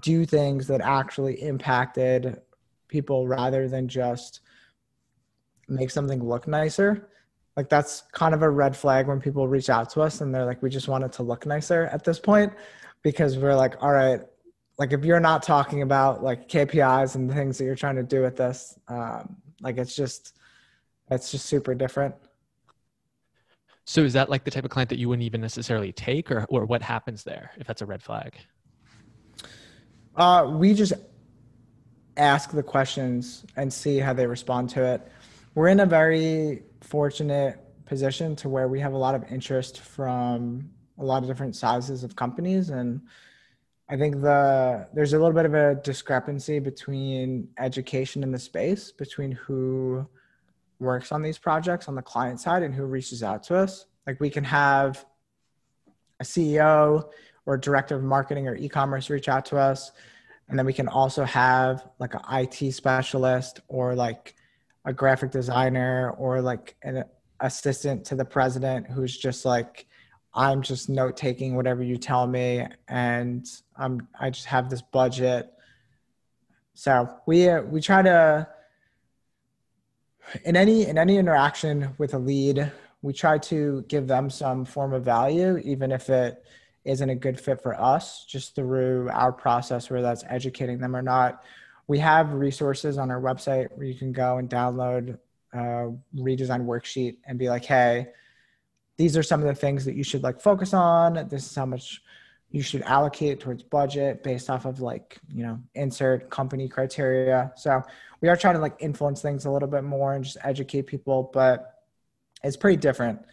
do 0.00 0.24
things 0.24 0.66
that 0.66 0.80
actually 0.80 1.42
impacted 1.42 2.40
people 2.88 3.28
rather 3.28 3.68
than 3.68 3.86
just 3.88 4.40
make 5.68 5.90
something 5.90 6.22
look 6.22 6.46
nicer 6.46 7.08
like 7.56 7.68
that's 7.68 8.04
kind 8.12 8.34
of 8.34 8.42
a 8.42 8.48
red 8.48 8.76
flag 8.76 9.08
when 9.08 9.20
people 9.20 9.48
reach 9.48 9.68
out 9.68 9.90
to 9.90 10.00
us 10.00 10.20
and 10.20 10.34
they're 10.34 10.46
like 10.46 10.62
we 10.62 10.70
just 10.70 10.88
want 10.88 11.04
it 11.04 11.12
to 11.12 11.22
look 11.22 11.46
nicer 11.46 11.88
at 11.92 12.04
this 12.04 12.18
point 12.18 12.52
because 13.02 13.36
we're 13.36 13.54
like 13.54 13.82
all 13.82 13.92
right 13.92 14.20
like 14.78 14.92
if 14.92 15.04
you're 15.04 15.20
not 15.20 15.42
talking 15.42 15.82
about 15.82 16.22
like 16.22 16.48
kpis 16.48 17.14
and 17.14 17.28
the 17.28 17.34
things 17.34 17.58
that 17.58 17.64
you're 17.64 17.74
trying 17.74 17.96
to 17.96 18.02
do 18.02 18.22
with 18.22 18.36
this 18.36 18.78
um, 18.88 19.36
like 19.60 19.76
it's 19.76 19.94
just 19.94 20.38
it's 21.10 21.30
just 21.30 21.46
super 21.46 21.74
different. 21.74 22.14
So 23.84 24.02
is 24.02 24.12
that 24.12 24.28
like 24.28 24.44
the 24.44 24.50
type 24.50 24.64
of 24.64 24.70
client 24.70 24.90
that 24.90 24.98
you 24.98 25.08
wouldn't 25.08 25.24
even 25.24 25.40
necessarily 25.40 25.92
take 25.92 26.30
or, 26.30 26.44
or 26.50 26.66
what 26.66 26.82
happens 26.82 27.24
there 27.24 27.52
if 27.56 27.66
that's 27.66 27.80
a 27.80 27.86
red 27.86 28.02
flag? 28.02 28.34
Uh, 30.14 30.50
we 30.52 30.74
just 30.74 30.92
ask 32.18 32.50
the 32.50 32.62
questions 32.62 33.46
and 33.56 33.72
see 33.72 33.98
how 33.98 34.12
they 34.12 34.26
respond 34.26 34.68
to 34.68 34.84
it 34.84 35.10
we're 35.54 35.68
in 35.68 35.80
a 35.80 35.86
very 35.86 36.62
fortunate 36.80 37.58
position 37.86 38.36
to 38.36 38.48
where 38.48 38.68
we 38.68 38.80
have 38.80 38.92
a 38.92 38.96
lot 38.96 39.14
of 39.14 39.24
interest 39.30 39.80
from 39.80 40.70
a 40.98 41.04
lot 41.04 41.22
of 41.22 41.28
different 41.28 41.56
sizes 41.56 42.04
of 42.04 42.14
companies 42.16 42.70
and 42.70 43.00
I 43.90 43.96
think 43.96 44.20
the 44.20 44.86
there's 44.92 45.14
a 45.14 45.18
little 45.18 45.32
bit 45.32 45.46
of 45.46 45.54
a 45.54 45.76
discrepancy 45.76 46.58
between 46.58 47.48
education 47.58 48.22
in 48.22 48.30
the 48.30 48.38
space 48.38 48.92
between 48.92 49.32
who 49.32 50.06
works 50.78 51.10
on 51.10 51.22
these 51.22 51.38
projects 51.38 51.88
on 51.88 51.94
the 51.94 52.02
client 52.02 52.40
side 52.40 52.62
and 52.62 52.74
who 52.74 52.84
reaches 52.84 53.22
out 53.22 53.42
to 53.44 53.56
us. 53.56 53.86
Like 54.06 54.20
we 54.20 54.28
can 54.28 54.44
have 54.44 55.04
a 56.20 56.24
CEO 56.24 57.08
or 57.46 57.56
director 57.56 57.96
of 57.96 58.02
marketing 58.02 58.46
or 58.46 58.54
e-commerce 58.56 59.08
reach 59.08 59.28
out 59.28 59.46
to 59.46 59.56
us 59.56 59.92
and 60.48 60.58
then 60.58 60.66
we 60.66 60.72
can 60.72 60.88
also 60.88 61.24
have 61.24 61.88
like 61.98 62.14
an 62.14 62.20
IT 62.30 62.72
specialist 62.72 63.60
or 63.68 63.94
like 63.94 64.34
a 64.88 64.92
graphic 64.92 65.30
designer 65.30 66.14
or 66.18 66.40
like 66.40 66.74
an 66.82 67.04
assistant 67.40 68.06
to 68.06 68.14
the 68.16 68.24
president 68.24 68.86
who's 68.88 69.16
just 69.16 69.44
like 69.44 69.86
I'm 70.34 70.62
just 70.62 70.88
note 70.88 71.16
taking 71.16 71.56
whatever 71.56 71.82
you 71.82 71.96
tell 71.96 72.26
me, 72.26 72.66
and 72.88 73.46
I'm 73.76 74.08
I 74.18 74.30
just 74.30 74.46
have 74.46 74.70
this 74.70 74.82
budget. 74.82 75.52
So 76.74 77.08
we 77.26 77.48
uh, 77.48 77.62
we 77.62 77.80
try 77.80 78.02
to 78.02 78.48
in 80.44 80.56
any 80.56 80.86
in 80.86 80.96
any 80.96 81.18
interaction 81.18 81.90
with 81.98 82.14
a 82.14 82.18
lead, 82.18 82.72
we 83.02 83.12
try 83.12 83.36
to 83.38 83.84
give 83.88 84.06
them 84.06 84.30
some 84.30 84.64
form 84.64 84.94
of 84.94 85.04
value, 85.04 85.58
even 85.58 85.92
if 85.92 86.08
it 86.08 86.42
isn't 86.84 87.10
a 87.10 87.14
good 87.14 87.38
fit 87.38 87.62
for 87.62 87.78
us, 87.78 88.24
just 88.24 88.54
through 88.54 89.10
our 89.10 89.32
process, 89.32 89.90
whether 89.90 90.02
that's 90.02 90.24
educating 90.28 90.78
them 90.78 90.96
or 90.96 91.02
not. 91.02 91.42
We 91.88 91.98
have 91.98 92.32
resources 92.32 92.96
on 92.98 93.10
our 93.10 93.20
website 93.20 93.76
where 93.76 93.86
you 93.86 93.94
can 93.94 94.12
go 94.12 94.38
and 94.38 94.48
download 94.48 95.18
a 95.52 95.92
redesign 96.14 96.66
worksheet 96.66 97.16
and 97.26 97.38
be 97.38 97.48
like, 97.48 97.64
hey 97.64 98.08
these 98.98 99.16
are 99.16 99.22
some 99.22 99.40
of 99.40 99.46
the 99.46 99.54
things 99.54 99.84
that 99.86 99.94
you 99.94 100.02
should 100.02 100.22
like 100.22 100.40
focus 100.40 100.74
on. 100.74 101.28
This 101.28 101.46
is 101.46 101.54
how 101.54 101.64
much 101.64 102.02
you 102.50 102.60
should 102.60 102.82
allocate 102.82 103.40
towards 103.40 103.62
budget 103.62 104.24
based 104.24 104.50
off 104.50 104.64
of 104.64 104.80
like, 104.80 105.18
you 105.32 105.44
know, 105.44 105.60
insert 105.74 106.28
company 106.30 106.68
criteria. 106.68 107.52
So 107.56 107.80
we 108.20 108.28
are 108.28 108.36
trying 108.36 108.54
to 108.54 108.60
like 108.60 108.74
influence 108.80 109.22
things 109.22 109.44
a 109.44 109.50
little 109.50 109.68
bit 109.68 109.84
more 109.84 110.14
and 110.14 110.24
just 110.24 110.36
educate 110.42 110.82
people, 110.82 111.30
but 111.32 111.84
it's 112.42 112.56
pretty 112.56 112.76
different. 112.76 113.24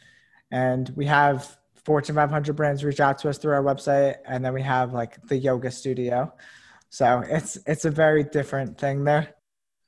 And 0.51 0.87
we 0.95 1.07
have 1.07 1.57
Fortune 1.83 2.15
500 2.15 2.55
brands 2.55 2.83
reach 2.83 2.99
out 2.99 3.17
to 3.19 3.29
us 3.29 3.37
through 3.39 3.53
our 3.53 3.63
website, 3.63 4.17
and 4.25 4.45
then 4.45 4.53
we 4.53 4.61
have 4.61 4.93
like 4.93 5.19
the 5.27 5.37
yoga 5.37 5.71
studio. 5.71 6.31
So 6.89 7.23
it's 7.27 7.57
it's 7.65 7.85
a 7.85 7.91
very 7.91 8.23
different 8.23 8.77
thing 8.77 9.03
there. 9.03 9.35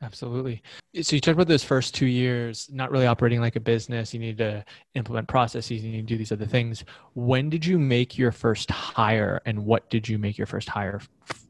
Absolutely. 0.01 0.61
So 1.01 1.15
you 1.15 1.21
talked 1.21 1.33
about 1.33 1.47
those 1.47 1.63
first 1.63 1.95
two 1.95 2.05
years, 2.05 2.69
not 2.71 2.91
really 2.91 3.07
operating 3.07 3.41
like 3.41 3.55
a 3.55 3.59
business. 3.59 4.13
You 4.13 4.19
need 4.19 4.37
to 4.37 4.63
implement 4.93 5.27
processes. 5.27 5.83
You 5.83 5.91
need 5.91 6.07
to 6.07 6.13
do 6.13 6.17
these 6.17 6.31
other 6.31 6.45
things. 6.45 6.83
When 7.15 7.49
did 7.49 7.65
you 7.65 7.79
make 7.79 8.15
your 8.15 8.31
first 8.31 8.69
hire, 8.69 9.41
and 9.45 9.65
what 9.65 9.89
did 9.89 10.07
you 10.07 10.19
make 10.19 10.37
your 10.37 10.45
first 10.45 10.69
hire 10.69 11.01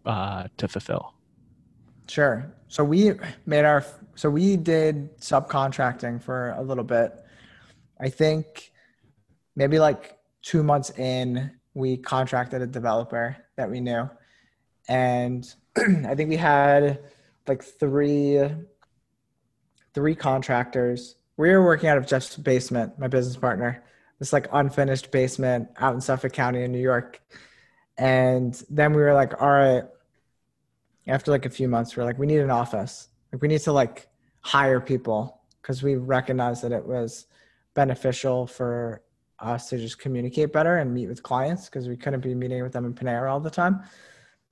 uh, 0.06 0.48
to 0.56 0.68
fulfill? 0.68 1.14
Sure. 2.08 2.50
So 2.70 2.84
we 2.84 3.14
made 3.46 3.66
our 3.66 3.86
so 4.16 4.30
we 4.30 4.56
did 4.56 5.18
subcontracting 5.20 6.24
for 6.24 6.52
a 6.58 6.62
little 6.62 6.84
bit. 6.84 7.14
I 8.00 8.10
think 8.10 8.72
maybe 9.56 9.80
like 9.80 10.18
two 10.42 10.64
months 10.64 10.92
in, 10.92 11.52
we 11.74 11.98
contracted 11.98 12.62
a 12.62 12.68
developer 12.68 13.36
that 13.58 13.70
we 13.70 13.80
knew, 13.82 14.10
and 14.88 15.54
I 15.78 16.16
think 16.16 16.30
we 16.30 16.38
had 16.38 17.00
like 17.48 17.64
three 17.64 18.42
three 19.94 20.16
contractors. 20.16 21.16
We 21.38 21.50
were 21.50 21.64
working 21.64 21.90
out 21.90 21.98
of 21.98 22.06
Jeff's 22.06 22.36
basement, 22.36 23.00
my 23.00 23.08
business 23.08 23.36
partner. 23.36 23.84
This 24.20 24.34
like 24.34 24.48
unfinished 24.52 25.12
basement 25.12 25.70
out 25.78 25.96
in 25.96 26.02
Suffolk 26.02 26.34
County 26.34 26.64
in 26.64 26.72
New 26.72 26.80
York. 26.80 27.22
And 27.98 28.54
then 28.70 28.94
we 28.94 29.02
were 29.02 29.14
like, 29.14 29.42
all 29.42 29.50
right, 29.50 29.84
after 31.08 31.32
like 31.32 31.46
a 31.46 31.50
few 31.50 31.68
months, 31.68 31.96
we 31.96 32.04
are 32.04 32.06
like, 32.06 32.20
we 32.20 32.28
need 32.28 32.42
an 32.42 32.52
office. 32.52 33.08
Like 33.32 33.42
we 33.42 33.48
need 33.48 33.62
to 33.62 33.72
like 33.72 34.08
hire 34.42 34.80
people 34.80 35.42
because 35.62 35.82
we 35.84 35.96
recognized 35.96 36.64
that 36.64 36.72
it 36.72 36.86
was 36.86 37.26
beneficial 37.74 38.48
for 38.48 39.02
us 39.40 39.70
to 39.70 39.78
just 39.78 40.00
communicate 40.00 40.54
better 40.54 40.78
and 40.78 40.94
meet 40.94 41.08
with 41.08 41.22
clients 41.22 41.66
because 41.66 41.88
we 41.88 41.98
couldn't 41.98 42.22
be 42.22 42.34
meeting 42.34 42.64
with 42.64 42.74
them 42.74 42.86
in 42.86 42.94
Panera 42.94 43.32
all 43.32 43.40
the 43.40 43.50
time. 43.50 43.82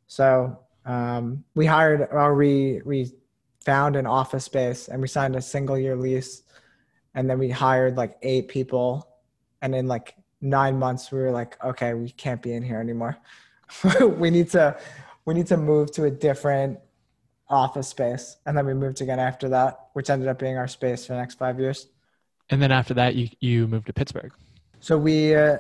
So 0.08 0.60
um, 0.86 1.44
we 1.56 1.66
hired 1.66 2.08
or 2.12 2.36
we 2.36 2.82
we 2.86 3.12
found 3.66 3.96
an 3.96 4.06
office 4.06 4.46
space 4.46 4.88
and 4.88 5.02
we 5.02 5.08
signed 5.08 5.36
a 5.36 5.42
single 5.42 5.78
year 5.78 5.96
lease. 5.96 6.44
And 7.16 7.30
then 7.30 7.40
we 7.40 7.50
hired 7.50 7.98
like 7.98 8.18
eight 8.22 8.48
people. 8.48 9.08
And 9.62 9.74
in 9.74 9.88
like 9.88 10.16
nine 10.42 10.78
months 10.78 11.12
we 11.12 11.20
were 11.20 11.32
like 11.32 11.58
okay 11.64 11.94
we 11.96 12.10
can't 12.12 12.42
be 12.42 12.54
in 12.54 12.64
here 12.64 12.80
anymore. 12.80 13.18
We 14.06 14.30
need 14.30 14.50
to 14.52 14.78
we 15.26 15.34
need 15.34 15.48
to 15.48 15.58
move 15.58 15.92
to 15.94 16.04
a 16.04 16.12
different 16.12 16.80
office 17.50 17.88
space. 17.88 18.38
And 18.46 18.56
then 18.56 18.66
we 18.66 18.74
moved 18.74 19.02
again 19.02 19.20
after 19.20 19.50
that 19.50 19.90
which 19.94 20.10
ended 20.10 20.28
up 20.28 20.38
being 20.38 20.58
our 20.58 20.68
space 20.68 21.06
for 21.06 21.14
the 21.14 21.20
next 21.20 21.36
five 21.36 21.60
years. 21.60 21.88
And 22.52 22.62
then 22.62 22.72
after 22.72 22.94
that 22.94 23.16
you 23.16 23.30
you 23.40 23.68
moved 23.68 23.88
to 23.88 23.94
pittsburgh. 23.94 24.34
So 24.82 25.00
we 25.00 25.34
uh, 25.34 25.58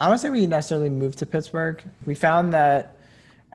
i 0.00 0.08
don't 0.08 0.18
say 0.18 0.30
we 0.30 0.46
necessarily 0.46 0.88
moved 0.88 1.18
to 1.18 1.26
pittsburgh. 1.26 1.82
We 2.06 2.14
found 2.14 2.54
that 2.54 2.97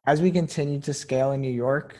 as 0.05 0.21
we 0.21 0.31
continued 0.31 0.83
to 0.83 0.93
scale 0.93 1.31
in 1.31 1.41
New 1.41 1.51
York, 1.51 1.97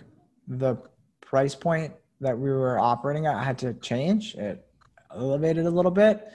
the 0.47 0.75
price 1.21 1.55
point 1.55 1.93
that 2.19 2.37
we 2.37 2.49
were 2.49 2.79
operating 2.79 3.25
at 3.25 3.43
had 3.43 3.57
to 3.59 3.73
change. 3.75 4.35
It 4.35 4.65
elevated 5.13 5.65
a 5.65 5.69
little 5.69 5.91
bit. 5.91 6.27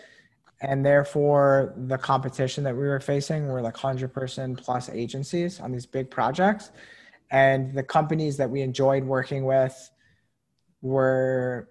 And 0.60 0.84
therefore, 0.84 1.74
the 1.76 1.98
competition 1.98 2.64
that 2.64 2.74
we 2.74 2.82
were 2.82 3.00
facing 3.00 3.46
were 3.46 3.62
like 3.62 3.74
100 3.74 4.12
person 4.12 4.56
plus 4.56 4.88
agencies 4.88 5.60
on 5.60 5.70
these 5.70 5.86
big 5.86 6.10
projects. 6.10 6.72
And 7.30 7.74
the 7.74 7.82
companies 7.82 8.36
that 8.38 8.50
we 8.50 8.62
enjoyed 8.62 9.04
working 9.04 9.44
with 9.44 9.90
were, 10.80 11.68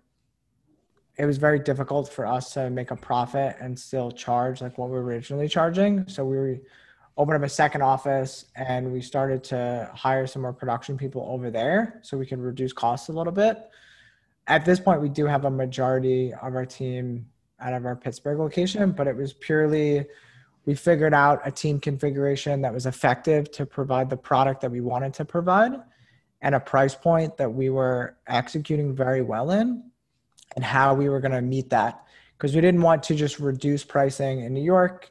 it 1.17 1.25
was 1.25 1.37
very 1.37 1.59
difficult 1.59 2.07
for 2.07 2.25
us 2.25 2.53
to 2.53 2.69
make 2.69 2.91
a 2.91 2.95
profit 2.95 3.57
and 3.59 3.77
still 3.77 4.11
charge 4.11 4.61
like 4.61 4.77
what 4.77 4.89
we 4.89 4.95
were 4.95 5.03
originally 5.03 5.49
charging. 5.49 6.07
So 6.07 6.23
we 6.23 6.37
were, 6.37 6.57
opened 7.17 7.35
up 7.37 7.43
a 7.43 7.49
second 7.49 7.81
office 7.81 8.45
and 8.55 8.91
we 8.91 9.01
started 9.01 9.43
to 9.43 9.89
hire 9.93 10.27
some 10.27 10.43
more 10.43 10.53
production 10.53 10.97
people 10.97 11.25
over 11.27 11.49
there 11.49 11.99
so 12.03 12.17
we 12.17 12.25
could 12.25 12.39
reduce 12.39 12.71
costs 12.71 13.09
a 13.09 13.11
little 13.11 13.33
bit. 13.33 13.69
At 14.45 14.65
this 14.65 14.79
point, 14.79 15.01
we 15.01 15.09
do 15.09 15.25
have 15.25 15.45
a 15.45 15.49
majority 15.49 16.33
of 16.33 16.55
our 16.55 16.65
team 16.65 17.27
out 17.59 17.73
of 17.73 17.85
our 17.85 17.95
Pittsburgh 17.95 18.37
location, 18.37 18.91
but 18.91 19.07
it 19.07 19.15
was 19.15 19.33
purely 19.33 20.05
we 20.65 20.75
figured 20.75 21.13
out 21.13 21.41
a 21.45 21.51
team 21.51 21.79
configuration 21.79 22.61
that 22.61 22.73
was 22.73 22.85
effective 22.85 23.49
to 23.51 23.65
provide 23.65 24.09
the 24.09 24.17
product 24.17 24.61
that 24.61 24.69
we 24.69 24.81
wanted 24.81 25.13
to 25.13 25.25
provide 25.25 25.71
and 26.41 26.53
a 26.53 26.59
price 26.59 26.93
point 26.93 27.37
that 27.37 27.51
we 27.51 27.69
were 27.69 28.17
executing 28.27 28.93
very 28.93 29.21
well 29.21 29.51
in 29.51 29.81
and 30.55 30.65
how 30.65 30.93
we 30.93 31.07
were 31.07 31.21
going 31.21 31.31
to 31.31 31.41
meet 31.41 31.69
that 31.69 32.05
because 32.37 32.53
we 32.53 32.59
didn't 32.59 32.81
want 32.81 33.01
to 33.01 33.15
just 33.15 33.39
reduce 33.39 33.83
pricing 33.83 34.41
in 34.41 34.53
New 34.53 34.61
York 34.61 35.09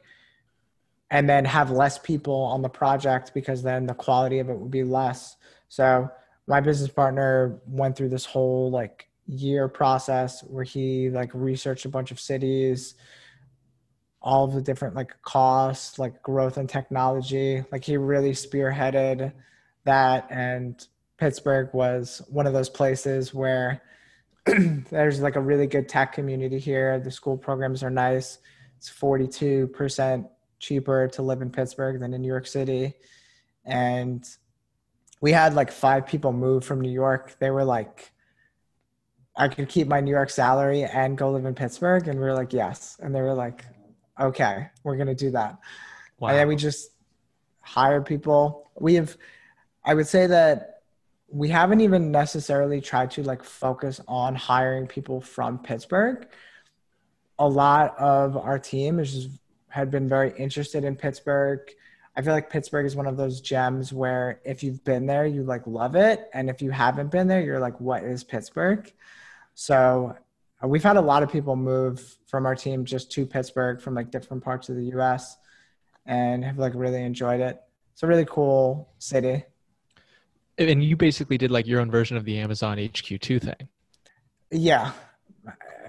and 1.09 1.29
then 1.29 1.45
have 1.45 1.71
less 1.71 1.97
people 1.97 2.35
on 2.35 2.61
the 2.61 2.69
project 2.69 3.31
because 3.33 3.63
then 3.63 3.85
the 3.85 3.93
quality 3.93 4.39
of 4.39 4.49
it 4.49 4.57
would 4.57 4.71
be 4.71 4.83
less. 4.83 5.37
So 5.69 6.09
my 6.47 6.59
business 6.59 6.89
partner 6.89 7.61
went 7.65 7.95
through 7.95 8.09
this 8.09 8.25
whole 8.25 8.71
like 8.71 9.09
year 9.25 9.67
process 9.67 10.41
where 10.43 10.63
he 10.63 11.09
like 11.09 11.29
researched 11.33 11.85
a 11.85 11.89
bunch 11.89 12.11
of 12.11 12.19
cities, 12.19 12.95
all 14.21 14.45
of 14.45 14.53
the 14.53 14.61
different 14.61 14.95
like 14.95 15.13
costs, 15.21 15.99
like 15.99 16.21
growth 16.23 16.57
and 16.57 16.69
technology. 16.69 17.63
Like 17.71 17.83
he 17.83 17.97
really 17.97 18.31
spearheaded 18.31 19.31
that 19.85 20.27
and 20.29 20.85
Pittsburgh 21.17 21.69
was 21.73 22.21
one 22.29 22.47
of 22.47 22.53
those 22.53 22.69
places 22.69 23.33
where 23.33 23.81
there's 24.45 25.19
like 25.19 25.35
a 25.35 25.41
really 25.41 25.67
good 25.67 25.89
tech 25.89 26.13
community 26.13 26.59
here. 26.59 26.99
The 26.99 27.11
school 27.11 27.37
programs 27.37 27.83
are 27.83 27.89
nice. 27.89 28.39
It's 28.77 28.89
42% 28.89 30.29
cheaper 30.59 31.07
to 31.09 31.21
live 31.21 31.41
in 31.41 31.49
Pittsburgh 31.49 31.99
than 31.99 32.13
in 32.13 32.21
New 32.21 32.27
York 32.27 32.47
City. 32.47 32.93
And 33.65 34.27
we 35.21 35.31
had 35.31 35.53
like 35.53 35.71
five 35.71 36.05
people 36.05 36.31
move 36.31 36.63
from 36.63 36.81
New 36.81 36.91
York. 36.91 37.35
They 37.39 37.49
were 37.49 37.63
like, 37.63 38.11
I 39.35 39.47
could 39.47 39.69
keep 39.69 39.87
my 39.87 39.99
New 39.99 40.11
York 40.11 40.29
salary 40.29 40.83
and 40.83 41.17
go 41.17 41.31
live 41.31 41.45
in 41.45 41.53
Pittsburgh. 41.53 42.07
And 42.07 42.19
we 42.19 42.25
were 42.25 42.33
like, 42.33 42.53
yes. 42.53 42.97
And 42.99 43.13
they 43.13 43.21
were 43.21 43.33
like, 43.33 43.65
okay, 44.19 44.67
we're 44.83 44.95
going 44.95 45.07
to 45.07 45.15
do 45.15 45.31
that. 45.31 45.59
Wow. 46.19 46.29
And 46.29 46.37
then 46.37 46.47
we 46.47 46.55
just 46.55 46.91
hired 47.61 48.05
people. 48.05 48.71
We 48.79 48.95
have, 48.95 49.15
I 49.85 49.93
would 49.93 50.07
say 50.07 50.27
that 50.27 50.81
we 51.29 51.49
haven't 51.49 51.81
even 51.81 52.11
necessarily 52.11 52.81
tried 52.81 53.11
to 53.11 53.23
like 53.23 53.43
focus 53.43 54.01
on 54.07 54.33
hiring 54.33 54.87
people 54.87 55.21
from 55.21 55.59
Pittsburgh. 55.59 56.27
A 57.37 57.47
lot 57.47 57.97
of 57.99 58.37
our 58.37 58.57
team 58.57 58.97
is 58.99 59.13
just 59.13 59.29
had 59.77 59.91
been 59.91 60.09
very 60.09 60.33
interested 60.37 60.83
in 60.83 60.95
Pittsburgh. 60.95 61.59
I 62.15 62.21
feel 62.23 62.33
like 62.33 62.49
Pittsburgh 62.49 62.85
is 62.85 62.95
one 62.95 63.05
of 63.05 63.15
those 63.15 63.41
gems 63.41 63.93
where 63.93 64.41
if 64.43 64.63
you've 64.63 64.83
been 64.83 65.05
there, 65.05 65.27
you 65.27 65.43
like 65.43 65.67
love 65.67 65.95
it. 65.95 66.29
And 66.33 66.49
if 66.49 66.63
you 66.63 66.71
haven't 66.71 67.11
been 67.11 67.27
there, 67.27 67.41
you're 67.41 67.59
like, 67.59 67.79
what 67.79 68.03
is 68.03 68.23
Pittsburgh? 68.23 68.91
So 69.53 70.17
uh, 70.63 70.67
we've 70.67 70.83
had 70.83 70.97
a 70.97 71.01
lot 71.01 71.21
of 71.21 71.31
people 71.31 71.55
move 71.55 72.17
from 72.25 72.47
our 72.47 72.55
team 72.55 72.85
just 72.85 73.11
to 73.11 73.25
Pittsburgh 73.25 73.79
from 73.79 73.93
like 73.93 74.09
different 74.09 74.43
parts 74.43 74.67
of 74.69 74.75
the 74.75 74.85
US. 74.97 75.37
and 76.07 76.43
have 76.43 76.57
like 76.57 76.73
really 76.75 77.03
enjoyed 77.03 77.39
it. 77.39 77.61
It's 77.93 78.01
a 78.01 78.07
really 78.07 78.25
cool 78.25 78.89
city. 78.97 79.43
And 80.57 80.83
you 80.83 80.95
basically 80.95 81.37
did 81.37 81.51
like 81.51 81.67
your 81.67 81.81
own 81.81 81.91
version 81.91 82.17
of 82.17 82.25
the 82.25 82.39
Amazon 82.39 82.77
HQ2 82.77 83.41
thing. 83.41 83.67
Yeah. 84.49 84.93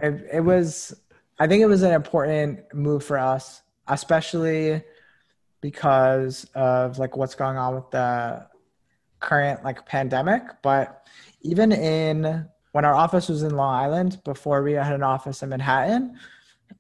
It, 0.03 0.29
it 0.35 0.41
was, 0.41 0.95
I 1.39 1.47
think 1.47 1.63
it 1.63 1.67
was 1.67 1.83
an 1.83 1.93
important 1.93 2.75
move 2.75 3.03
for 3.05 3.19
us, 3.19 3.63
especially 3.89 4.83
because 5.61 6.45
of 6.55 6.99
like 6.99 7.17
what's 7.17 7.35
going 7.35 7.57
on 7.57 7.75
with 7.75 7.91
the 7.91 8.47
current 9.21 9.65
like 9.65 9.85
pandemic. 9.87 10.43
But 10.63 11.07
even 11.43 11.73
in 11.73 12.49
when 12.73 12.85
our 12.85 12.95
office 12.95 13.29
was 13.29 13.43
in 13.43 13.57
Long 13.57 13.75
Island, 13.75 14.21
before 14.25 14.63
we 14.63 14.73
had 14.73 14.93
an 14.93 15.03
office 15.03 15.43
in 15.43 15.49
Manhattan, 15.49 16.19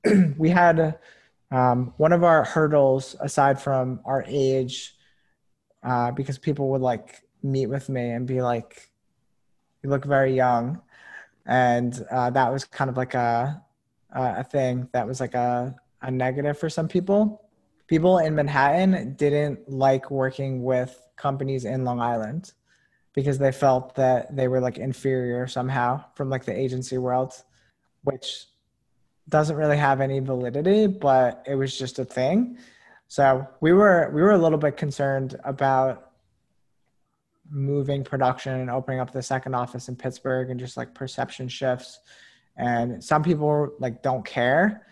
we 0.38 0.50
had 0.50 0.98
um, 1.50 1.94
one 1.96 2.12
of 2.12 2.22
our 2.24 2.44
hurdles 2.44 3.16
aside 3.20 3.60
from 3.60 4.00
our 4.04 4.24
age, 4.26 4.94
uh, 5.82 6.10
because 6.10 6.38
people 6.38 6.68
would 6.70 6.82
like 6.82 7.22
meet 7.42 7.66
with 7.66 7.88
me 7.88 8.10
and 8.10 8.26
be 8.26 8.42
like, 8.42 8.90
"You 9.82 9.90
look 9.90 10.04
very 10.04 10.34
young," 10.34 10.82
and 11.46 12.04
uh, 12.10 12.30
that 12.30 12.52
was 12.52 12.64
kind 12.64 12.90
of 12.90 12.96
like 12.96 13.14
a 13.14 13.62
a 14.10 14.44
thing 14.44 14.88
that 14.92 15.06
was 15.06 15.20
like 15.20 15.34
a 15.34 15.74
a 16.02 16.10
negative 16.10 16.58
for 16.58 16.70
some 16.70 16.88
people. 16.88 17.44
People 17.86 18.18
in 18.18 18.34
Manhattan 18.34 19.14
didn't 19.14 19.68
like 19.68 20.10
working 20.10 20.62
with 20.62 21.00
companies 21.16 21.64
in 21.64 21.84
Long 21.84 22.00
Island 22.00 22.52
because 23.14 23.38
they 23.38 23.50
felt 23.50 23.94
that 23.96 24.34
they 24.36 24.46
were 24.46 24.60
like 24.60 24.78
inferior 24.78 25.46
somehow 25.46 26.04
from 26.14 26.30
like 26.30 26.44
the 26.44 26.56
agency 26.56 26.98
world, 26.98 27.32
which 28.04 28.46
doesn't 29.28 29.56
really 29.56 29.76
have 29.76 30.00
any 30.00 30.20
validity, 30.20 30.86
but 30.86 31.42
it 31.46 31.54
was 31.54 31.76
just 31.76 31.98
a 31.98 32.04
thing. 32.04 32.58
So 33.08 33.46
we 33.60 33.72
were 33.72 34.10
we 34.12 34.22
were 34.22 34.32
a 34.32 34.38
little 34.38 34.58
bit 34.58 34.76
concerned 34.76 35.36
about 35.44 36.12
moving 37.50 38.04
production 38.04 38.54
and 38.60 38.70
opening 38.70 39.00
up 39.00 39.12
the 39.12 39.22
second 39.22 39.54
office 39.54 39.88
in 39.88 39.96
Pittsburgh 39.96 40.50
and 40.50 40.60
just 40.60 40.76
like 40.76 40.94
perception 40.94 41.48
shifts. 41.48 42.00
And 42.56 43.02
some 43.02 43.22
people 43.22 43.70
like 43.78 44.02
don't 44.02 44.24
care. 44.24 44.86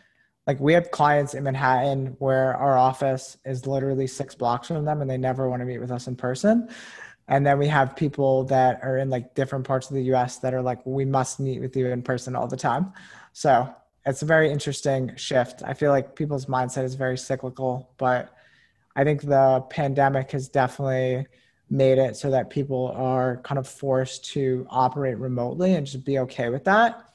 Like 0.46 0.60
we 0.60 0.74
have 0.74 0.90
clients 0.90 1.34
in 1.34 1.42
Manhattan 1.42 2.16
where 2.18 2.54
our 2.56 2.78
office 2.78 3.36
is 3.44 3.66
literally 3.66 4.06
six 4.06 4.34
blocks 4.34 4.68
from 4.68 4.84
them 4.84 5.00
and 5.00 5.10
they 5.10 5.18
never 5.18 5.50
want 5.50 5.60
to 5.60 5.66
meet 5.66 5.78
with 5.78 5.90
us 5.90 6.06
in 6.06 6.16
person. 6.16 6.68
And 7.28 7.44
then 7.44 7.58
we 7.58 7.66
have 7.66 7.96
people 7.96 8.44
that 8.44 8.80
are 8.82 8.98
in 8.98 9.10
like 9.10 9.34
different 9.34 9.66
parts 9.66 9.90
of 9.90 9.96
the 9.96 10.04
US 10.14 10.38
that 10.38 10.54
are 10.54 10.62
like, 10.62 10.84
we 10.86 11.04
must 11.04 11.40
meet 11.40 11.60
with 11.60 11.76
you 11.76 11.88
in 11.88 12.02
person 12.02 12.36
all 12.36 12.46
the 12.46 12.56
time. 12.56 12.92
So 13.32 13.74
it's 14.04 14.22
a 14.22 14.26
very 14.26 14.50
interesting 14.52 15.16
shift. 15.16 15.62
I 15.64 15.74
feel 15.74 15.90
like 15.90 16.14
people's 16.14 16.46
mindset 16.46 16.84
is 16.84 16.94
very 16.94 17.18
cyclical, 17.18 17.90
but 17.98 18.32
I 18.94 19.02
think 19.02 19.22
the 19.22 19.64
pandemic 19.68 20.30
has 20.30 20.48
definitely 20.48 21.26
made 21.68 21.98
it 21.98 22.16
so 22.16 22.30
that 22.30 22.48
people 22.48 22.92
are 22.96 23.38
kind 23.38 23.58
of 23.58 23.66
forced 23.66 24.24
to 24.26 24.64
operate 24.70 25.18
remotely 25.18 25.74
and 25.74 25.84
just 25.84 26.04
be 26.04 26.20
okay 26.20 26.48
with 26.48 26.62
that. 26.64 27.10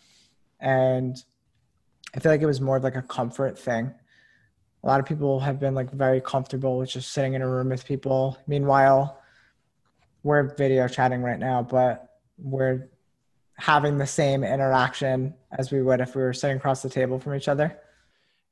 And 0.59 1.15
I 2.15 2.19
feel 2.19 2.31
like 2.31 2.41
it 2.41 2.45
was 2.45 2.61
more 2.61 2.77
of 2.77 2.83
like 2.83 2.95
a 2.95 3.01
comfort 3.01 3.57
thing. 3.57 3.93
A 4.83 4.87
lot 4.87 4.99
of 4.99 5.05
people 5.05 5.39
have 5.39 5.59
been 5.59 5.75
like 5.75 5.91
very 5.91 6.19
comfortable 6.19 6.77
with 6.77 6.89
just 6.89 7.11
sitting 7.11 7.33
in 7.33 7.41
a 7.41 7.47
room 7.47 7.69
with 7.69 7.85
people. 7.85 8.37
Meanwhile, 8.47 9.21
we're 10.23 10.55
video 10.55 10.87
chatting 10.87 11.21
right 11.21 11.39
now, 11.39 11.63
but 11.63 12.19
we're 12.37 12.89
having 13.57 13.97
the 13.97 14.07
same 14.07 14.43
interaction 14.43 15.35
as 15.51 15.71
we 15.71 15.81
would 15.81 16.01
if 16.01 16.15
we 16.15 16.21
were 16.21 16.33
sitting 16.33 16.57
across 16.57 16.81
the 16.81 16.89
table 16.89 17.19
from 17.19 17.35
each 17.35 17.47
other. 17.47 17.77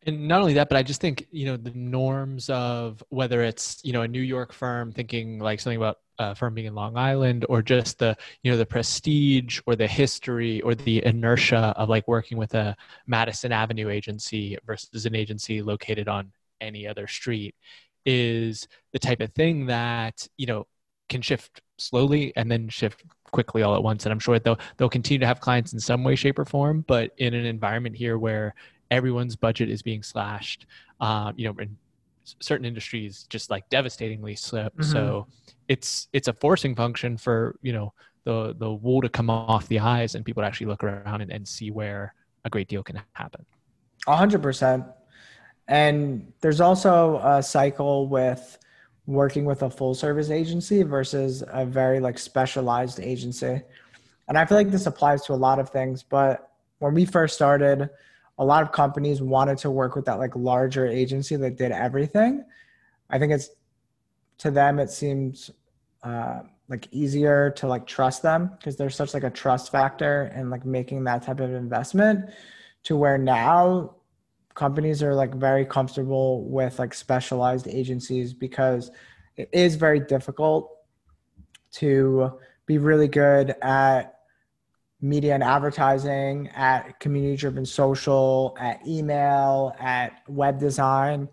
And 0.05 0.27
not 0.27 0.39
only 0.41 0.53
that, 0.53 0.69
but 0.69 0.77
I 0.77 0.83
just 0.83 1.01
think, 1.01 1.27
you 1.31 1.45
know, 1.45 1.57
the 1.57 1.71
norms 1.71 2.49
of 2.49 3.03
whether 3.09 3.41
it's, 3.41 3.81
you 3.83 3.91
know, 3.91 4.03
a 4.03 4.07
New 4.07 4.21
York 4.21 4.53
firm 4.53 4.91
thinking 4.93 5.39
like 5.39 5.59
something 5.59 5.77
about 5.77 5.97
a 6.19 6.33
firm 6.35 6.53
being 6.53 6.67
in 6.67 6.75
Long 6.75 6.95
Island 6.97 7.45
or 7.49 7.61
just 7.61 7.99
the, 7.99 8.15
you 8.41 8.51
know, 8.51 8.57
the 8.57 8.65
prestige 8.65 9.59
or 9.65 9.75
the 9.75 9.87
history 9.87 10.61
or 10.61 10.73
the 10.73 11.03
inertia 11.05 11.73
of 11.75 11.89
like 11.89 12.07
working 12.07 12.37
with 12.37 12.53
a 12.53 12.75
Madison 13.07 13.51
Avenue 13.51 13.89
agency 13.89 14.57
versus 14.65 15.05
an 15.05 15.15
agency 15.15 15.61
located 15.61 16.07
on 16.07 16.31
any 16.61 16.87
other 16.87 17.07
street 17.07 17.55
is 18.05 18.67
the 18.93 18.99
type 18.99 19.19
of 19.19 19.33
thing 19.33 19.65
that, 19.65 20.25
you 20.37 20.45
know, 20.45 20.65
can 21.09 21.21
shift 21.21 21.61
slowly 21.77 22.31
and 22.35 22.49
then 22.49 22.69
shift 22.69 23.03
quickly 23.31 23.63
all 23.63 23.75
at 23.75 23.83
once. 23.83 24.05
And 24.05 24.13
I'm 24.13 24.19
sure 24.19 24.39
they'll 24.39 24.59
they'll 24.77 24.89
continue 24.89 25.19
to 25.19 25.27
have 25.27 25.41
clients 25.41 25.73
in 25.73 25.79
some 25.79 26.03
way, 26.03 26.15
shape, 26.15 26.39
or 26.39 26.45
form. 26.45 26.85
But 26.87 27.11
in 27.17 27.33
an 27.33 27.45
environment 27.45 27.95
here 27.95 28.17
where 28.17 28.55
everyone's 28.91 29.35
budget 29.35 29.69
is 29.69 29.81
being 29.81 30.03
slashed, 30.03 30.65
um, 30.99 31.33
you 31.37 31.47
know, 31.47 31.55
in 31.59 31.77
certain 32.39 32.65
industries 32.65 33.25
just 33.29 33.49
like 33.49 33.67
devastatingly 33.69 34.35
so. 34.35 34.63
Mm-hmm. 34.63 34.83
So 34.83 35.27
it's 35.67 36.07
it's 36.13 36.27
a 36.27 36.33
forcing 36.33 36.75
function 36.75 37.17
for 37.17 37.57
you 37.61 37.73
know 37.73 37.93
the 38.23 38.55
the 38.57 38.71
wool 38.71 39.01
to 39.01 39.09
come 39.09 39.29
off 39.29 39.67
the 39.67 39.79
eyes 39.79 40.15
and 40.15 40.25
people 40.25 40.43
to 40.43 40.47
actually 40.47 40.67
look 40.67 40.83
around 40.83 41.21
and, 41.21 41.31
and 41.31 41.47
see 41.47 41.71
where 41.71 42.13
a 42.45 42.49
great 42.49 42.67
deal 42.67 42.83
can 42.83 43.01
happen. 43.13 43.45
A 44.07 44.15
hundred 44.15 44.41
percent. 44.41 44.85
And 45.67 46.33
there's 46.41 46.61
also 46.61 47.19
a 47.23 47.43
cycle 47.43 48.07
with 48.07 48.57
working 49.05 49.45
with 49.45 49.61
a 49.63 49.69
full 49.69 49.93
service 49.93 50.29
agency 50.29 50.83
versus 50.83 51.43
a 51.47 51.65
very 51.65 51.99
like 51.99 52.17
specialized 52.17 52.99
agency. 52.99 53.61
And 54.27 54.37
I 54.37 54.45
feel 54.45 54.57
like 54.57 54.71
this 54.71 54.85
applies 54.85 55.23
to 55.25 55.33
a 55.33 55.35
lot 55.35 55.59
of 55.59 55.69
things, 55.69 56.03
but 56.03 56.51
when 56.77 56.93
we 56.93 57.05
first 57.05 57.35
started, 57.35 57.89
a 58.39 58.45
lot 58.45 58.63
of 58.63 58.71
companies 58.71 59.21
wanted 59.21 59.57
to 59.59 59.69
work 59.69 59.95
with 59.95 60.05
that 60.05 60.17
like 60.17 60.35
larger 60.35 60.87
agency 60.87 61.35
that 61.35 61.57
did 61.57 61.71
everything. 61.71 62.43
I 63.09 63.19
think 63.19 63.33
it's 63.33 63.49
to 64.39 64.49
them 64.49 64.79
it 64.79 64.89
seems 64.89 65.51
uh, 66.03 66.39
like 66.69 66.87
easier 66.91 67.51
to 67.51 67.67
like 67.67 67.85
trust 67.85 68.23
them 68.23 68.51
because 68.57 68.77
there's 68.77 68.95
such 68.95 69.13
like 69.13 69.23
a 69.23 69.29
trust 69.29 69.71
factor 69.71 70.31
in 70.35 70.49
like 70.49 70.65
making 70.65 71.03
that 71.03 71.21
type 71.21 71.41
of 71.41 71.53
investment 71.53 72.29
to 72.83 72.95
where 72.95 73.17
now 73.17 73.95
companies 74.55 75.03
are 75.03 75.13
like 75.13 75.33
very 75.35 75.65
comfortable 75.65 76.45
with 76.45 76.79
like 76.79 76.93
specialized 76.93 77.67
agencies 77.67 78.33
because 78.33 78.91
it 79.35 79.49
is 79.51 79.75
very 79.75 79.99
difficult 79.99 80.77
to 81.71 82.39
be 82.65 82.77
really 82.77 83.07
good 83.07 83.55
at 83.61 84.18
media 85.01 85.33
and 85.33 85.43
advertising, 85.43 86.49
at 86.49 86.99
community 86.99 87.37
driven 87.37 87.65
social, 87.65 88.55
at 88.59 88.85
email, 88.85 89.73
at 89.79 90.21
web 90.27 90.59
design, 90.59 91.29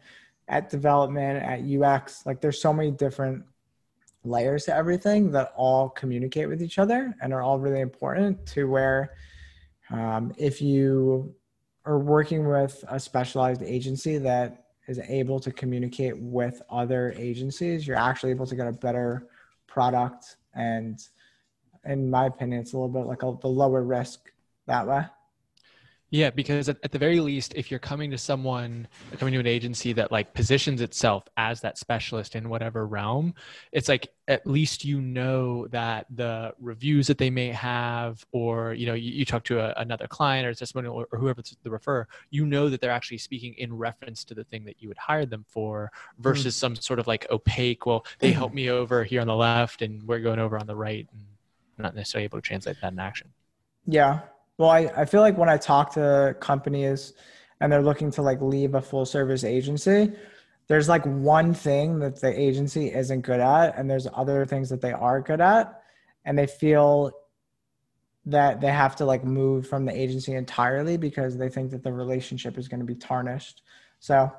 at 0.49 0.71
development, 0.71 1.43
at 1.43 1.61
UX. 1.65 2.25
Like 2.25 2.41
there's 2.41 2.61
so 2.61 2.73
many 2.73 2.91
different 2.91 3.45
layers 4.25 4.65
to 4.65 4.75
everything 4.75 5.31
that 5.33 5.53
all 5.57 5.89
communicate 5.89 6.49
with 6.49 6.63
each 6.63 6.79
other 6.79 7.15
and 7.21 7.33
are 7.33 7.43
all 7.43 7.59
really 7.59 7.81
important 7.81 8.45
to 8.47 8.69
where 8.69 9.13
um, 9.91 10.33
if 10.37 10.61
you 10.61 11.35
are 11.85 11.99
working 11.99 12.49
with 12.49 12.85
a 12.89 12.99
specialized 12.99 13.63
agency 13.63 14.19
that 14.19 14.65
is 14.89 14.99
able 15.09 15.41
to 15.41 15.53
communicate 15.53 16.17
with 16.19 16.61
other 16.71 17.15
agencies, 17.17 17.87
you're 17.87 17.97
actually 17.97 18.31
able 18.31 18.47
to 18.47 18.57
get 18.57 18.67
a 18.67 18.73
better 18.73 19.29
product. 19.67 20.37
And 20.55 21.01
in 21.87 22.11
my 22.11 22.27
opinion, 22.27 22.61
it's 22.61 22.73
a 22.73 22.77
little 22.77 22.89
bit 22.89 23.07
like 23.07 23.23
a, 23.23 23.37
the 23.41 23.49
lower 23.49 23.83
risk 23.83 24.33
that 24.67 24.87
way. 24.87 25.07
Yeah, 26.11 26.31
because 26.31 26.69
at, 26.69 26.79
at, 26.85 26.93
the 26.93 27.01
very 27.01 27.19
least, 27.19 27.53
if 27.57 27.69
you're 27.69 27.81
coming 27.81 28.13
to 28.13 28.19
someone, 28.19 28.87
coming 29.19 29.35
to 29.35 29.41
an 29.41 29.47
agency 29.47 29.93
that 29.95 30.13
like 30.13 30.35
positions 30.35 30.81
itself 30.81 31.25
as 31.37 31.63
that 31.63 31.79
specialist 31.79 32.37
in 32.37 32.49
whatever 32.49 32.87
realm, 32.87 33.35
it's 33.73 33.89
like 33.89 34.13
at 34.29 34.47
least 34.47 34.85
you 34.85 35.01
know 35.01 35.67
that 35.69 36.07
the 36.11 36.55
reviews 36.61 37.09
that 37.09 37.19
they 37.19 37.29
may 37.29 37.49
have, 37.49 38.25
or 38.31 38.73
you 38.73 38.87
know, 38.87 38.95
you, 38.95 39.11
you 39.11 39.25
talk 39.25 39.43
to 39.45 39.59
a, 39.59 39.75
another 39.79 40.07
client 40.07 40.47
or 40.47 40.55
testimonial 40.55 40.95
or, 40.95 41.09
or 41.11 41.19
whoever 41.19 41.43
the 41.65 41.71
refer, 41.71 42.07
you 42.31 42.47
know 42.47 42.69
that 42.69 42.81
they're 42.81 42.91
actually 42.93 43.19
speaking 43.19 43.55
in 43.55 43.77
reference 43.77 44.23
to 44.23 44.35
the 44.35 44.45
thing 44.45 44.65
that 44.65 44.81
you 44.81 44.87
would 44.87 44.99
hire 44.99 45.27
them 45.27 45.45
for, 45.49 45.91
versus 46.21 46.55
mm. 46.55 46.59
some 46.59 46.77
sort 46.77 47.01
of 47.01 47.09
like 47.09 47.27
opaque. 47.33 47.85
Well, 47.85 48.07
they 48.21 48.31
helped 48.31 48.55
me 48.55 48.71
over 48.71 49.03
here 49.03 49.21
on 49.21 49.27
the 49.27 49.35
left, 49.35 49.83
and 49.83 50.05
we're 50.05 50.21
going 50.21 50.39
over 50.39 50.57
on 50.57 50.69
the 50.69 50.77
right, 50.77 51.09
and 51.13 51.23
not 51.79 51.95
necessarily 51.95 52.25
able 52.25 52.39
to 52.39 52.43
translate 52.43 52.77
that 52.83 52.93
in 52.93 52.99
action. 52.99 53.29
Yeah, 53.87 54.21
well, 54.59 54.71
I, 54.71 54.91
I 54.97 55.05
feel 55.05 55.21
like 55.21 55.37
when 55.37 55.49
I 55.49 55.59
talk 55.59 55.93
to 55.95 56.35
companies 56.41 57.13
and 57.61 57.73
they're 57.73 57.83
looking 57.83 58.11
to 58.13 58.23
like 58.23 58.41
leave 58.41 58.75
a 58.75 58.81
full 58.81 59.05
service 59.05 59.45
agency, 59.45 60.13
there's 60.69 60.89
like 60.89 61.05
one 61.05 61.55
thing 61.55 61.99
that 62.01 62.21
the 62.21 62.39
agency 62.39 62.93
isn't 62.93 63.21
good 63.21 63.41
at, 63.41 63.79
and 63.79 63.89
there's 63.89 64.09
other 64.15 64.45
things 64.45 64.69
that 64.71 64.81
they 64.81 64.93
are 64.93 65.21
good 65.21 65.41
at, 65.41 65.83
and 66.25 66.39
they 66.39 66.47
feel 66.47 67.13
that 68.25 68.61
they 68.61 68.73
have 68.73 68.97
to 68.97 69.05
like 69.05 69.25
move 69.25 69.69
from 69.69 69.85
the 69.85 69.97
agency 69.97 70.35
entirely 70.35 70.97
because 70.97 71.39
they 71.39 71.49
think 71.49 71.71
that 71.71 71.85
the 71.85 71.93
relationship 71.93 72.59
is 72.59 72.67
going 72.67 72.81
to 72.81 72.87
be 72.87 72.97
tarnished. 72.97 73.63
So 74.01 74.33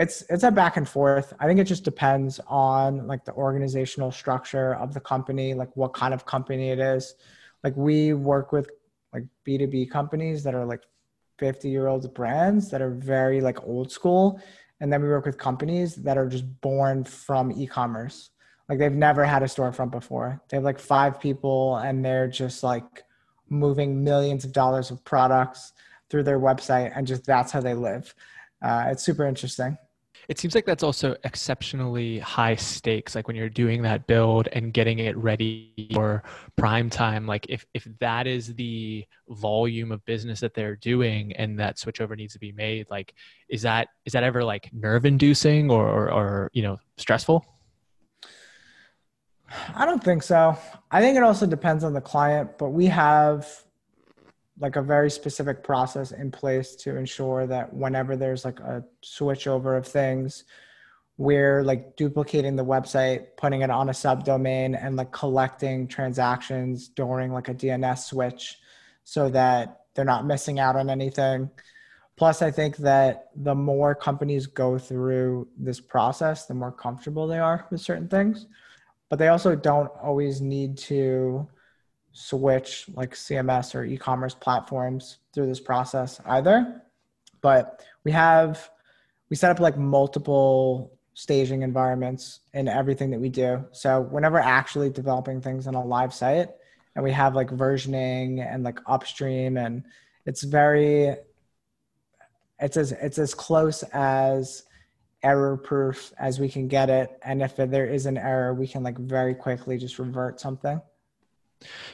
it's 0.00 0.22
it's 0.30 0.44
a 0.44 0.50
back 0.50 0.78
and 0.78 0.88
forth. 0.88 1.34
I 1.38 1.46
think 1.46 1.60
it 1.60 1.64
just 1.64 1.84
depends 1.84 2.40
on 2.46 3.06
like 3.06 3.26
the 3.26 3.34
organizational 3.34 4.10
structure 4.10 4.74
of 4.76 4.94
the 4.94 5.00
company, 5.00 5.52
like 5.52 5.76
what 5.76 5.92
kind 5.92 6.14
of 6.14 6.24
company 6.24 6.70
it 6.70 6.78
is. 6.78 7.14
Like 7.62 7.76
we 7.76 8.14
work 8.14 8.50
with 8.50 8.70
like 9.12 9.24
B2B 9.46 9.90
companies 9.90 10.42
that 10.44 10.54
are 10.54 10.64
like 10.64 10.84
50 11.38 11.68
year 11.68 11.86
old 11.86 12.14
brands 12.14 12.70
that 12.70 12.80
are 12.80 12.92
very 12.92 13.42
like 13.42 13.62
old 13.62 13.92
school. 13.92 14.40
And 14.80 14.90
then 14.90 15.02
we 15.02 15.08
work 15.08 15.26
with 15.26 15.36
companies 15.36 15.96
that 15.96 16.16
are 16.16 16.26
just 16.26 16.46
born 16.62 17.04
from 17.04 17.52
e-commerce. 17.52 18.30
Like 18.70 18.78
they've 18.78 18.90
never 18.90 19.26
had 19.26 19.42
a 19.42 19.46
storefront 19.46 19.90
before. 19.90 20.40
They 20.48 20.56
have 20.56 20.64
like 20.64 20.78
five 20.78 21.20
people 21.20 21.76
and 21.76 22.02
they're 22.02 22.28
just 22.28 22.62
like 22.62 23.04
moving 23.50 24.02
millions 24.02 24.46
of 24.46 24.52
dollars 24.52 24.90
of 24.90 25.04
products 25.04 25.74
through 26.08 26.22
their 26.22 26.40
website 26.40 26.90
and 26.96 27.06
just 27.06 27.26
that's 27.26 27.52
how 27.52 27.60
they 27.60 27.74
live. 27.74 28.14
Uh, 28.62 28.86
it's 28.88 29.04
super 29.04 29.26
interesting 29.26 29.76
it 30.30 30.38
seems 30.38 30.54
like 30.54 30.64
that's 30.64 30.84
also 30.84 31.16
exceptionally 31.24 32.20
high 32.20 32.54
stakes 32.54 33.16
like 33.16 33.26
when 33.26 33.34
you're 33.34 33.48
doing 33.48 33.82
that 33.82 34.06
build 34.06 34.46
and 34.52 34.72
getting 34.72 35.00
it 35.00 35.16
ready 35.16 35.90
for 35.92 36.22
prime 36.56 36.88
time 36.88 37.26
like 37.26 37.44
if 37.48 37.66
if 37.74 37.88
that 37.98 38.28
is 38.28 38.54
the 38.54 39.04
volume 39.28 39.90
of 39.90 40.04
business 40.04 40.38
that 40.38 40.54
they're 40.54 40.76
doing 40.76 41.32
and 41.32 41.58
that 41.58 41.78
switchover 41.78 42.16
needs 42.16 42.32
to 42.32 42.38
be 42.38 42.52
made 42.52 42.86
like 42.90 43.12
is 43.48 43.62
that 43.62 43.88
is 44.04 44.12
that 44.12 44.22
ever 44.22 44.44
like 44.44 44.72
nerve 44.72 45.04
inducing 45.04 45.68
or, 45.68 45.88
or 45.88 46.12
or 46.12 46.50
you 46.52 46.62
know 46.62 46.78
stressful? 46.96 47.44
I 49.74 49.84
don't 49.84 50.02
think 50.02 50.22
so. 50.22 50.56
I 50.92 51.00
think 51.00 51.16
it 51.16 51.24
also 51.24 51.44
depends 51.44 51.82
on 51.82 51.92
the 51.92 52.00
client 52.00 52.56
but 52.56 52.68
we 52.68 52.86
have 52.86 53.48
like 54.60 54.76
a 54.76 54.82
very 54.82 55.10
specific 55.10 55.64
process 55.64 56.12
in 56.12 56.30
place 56.30 56.76
to 56.76 56.96
ensure 56.96 57.46
that 57.46 57.72
whenever 57.72 58.14
there's 58.14 58.44
like 58.44 58.60
a 58.60 58.84
switchover 59.02 59.76
of 59.76 59.86
things 59.86 60.44
we're 61.16 61.62
like 61.62 61.96
duplicating 61.96 62.56
the 62.56 62.64
website 62.64 63.26
putting 63.36 63.60
it 63.62 63.70
on 63.70 63.88
a 63.88 63.92
subdomain 63.92 64.78
and 64.82 64.96
like 64.96 65.12
collecting 65.12 65.88
transactions 65.88 66.88
during 66.88 67.32
like 67.32 67.48
a 67.48 67.54
dns 67.54 68.04
switch 68.04 68.58
so 69.04 69.28
that 69.28 69.80
they're 69.94 70.04
not 70.04 70.24
missing 70.24 70.60
out 70.60 70.76
on 70.76 70.88
anything. 70.88 71.50
Plus 72.16 72.42
i 72.42 72.50
think 72.50 72.76
that 72.76 73.30
the 73.36 73.54
more 73.54 73.94
companies 73.94 74.46
go 74.46 74.78
through 74.78 75.48
this 75.56 75.80
process 75.80 76.46
the 76.46 76.54
more 76.54 76.72
comfortable 76.72 77.26
they 77.26 77.38
are 77.38 77.66
with 77.70 77.80
certain 77.80 78.08
things. 78.08 78.46
But 79.08 79.18
they 79.18 79.28
also 79.28 79.56
don't 79.56 79.90
always 80.00 80.40
need 80.40 80.78
to 80.78 81.48
switch 82.12 82.86
like 82.94 83.14
CMS 83.14 83.74
or 83.74 83.84
e-commerce 83.84 84.34
platforms 84.34 85.18
through 85.32 85.46
this 85.46 85.60
process 85.60 86.20
either. 86.26 86.82
But 87.40 87.84
we 88.04 88.12
have 88.12 88.70
we 89.30 89.36
set 89.36 89.50
up 89.50 89.60
like 89.60 89.78
multiple 89.78 90.92
staging 91.14 91.62
environments 91.62 92.40
in 92.52 92.68
everything 92.68 93.10
that 93.10 93.20
we 93.20 93.28
do. 93.28 93.64
So 93.72 94.00
whenever 94.00 94.38
actually 94.38 94.90
developing 94.90 95.40
things 95.40 95.66
on 95.66 95.74
a 95.74 95.84
live 95.84 96.12
site 96.12 96.48
and 96.94 97.04
we 97.04 97.12
have 97.12 97.34
like 97.34 97.48
versioning 97.50 98.44
and 98.44 98.64
like 98.64 98.78
upstream 98.86 99.56
and 99.56 99.84
it's 100.26 100.42
very 100.42 101.14
it's 102.58 102.76
as 102.76 102.92
it's 102.92 103.18
as 103.18 103.34
close 103.34 103.82
as 103.92 104.64
error 105.22 105.56
proof 105.56 106.12
as 106.18 106.40
we 106.40 106.48
can 106.48 106.66
get 106.66 106.88
it 106.88 107.18
and 107.22 107.42
if 107.42 107.56
there 107.56 107.86
is 107.86 108.06
an 108.06 108.16
error 108.16 108.54
we 108.54 108.66
can 108.66 108.82
like 108.82 108.98
very 108.98 109.34
quickly 109.34 109.76
just 109.76 109.98
revert 109.98 110.40
something 110.40 110.80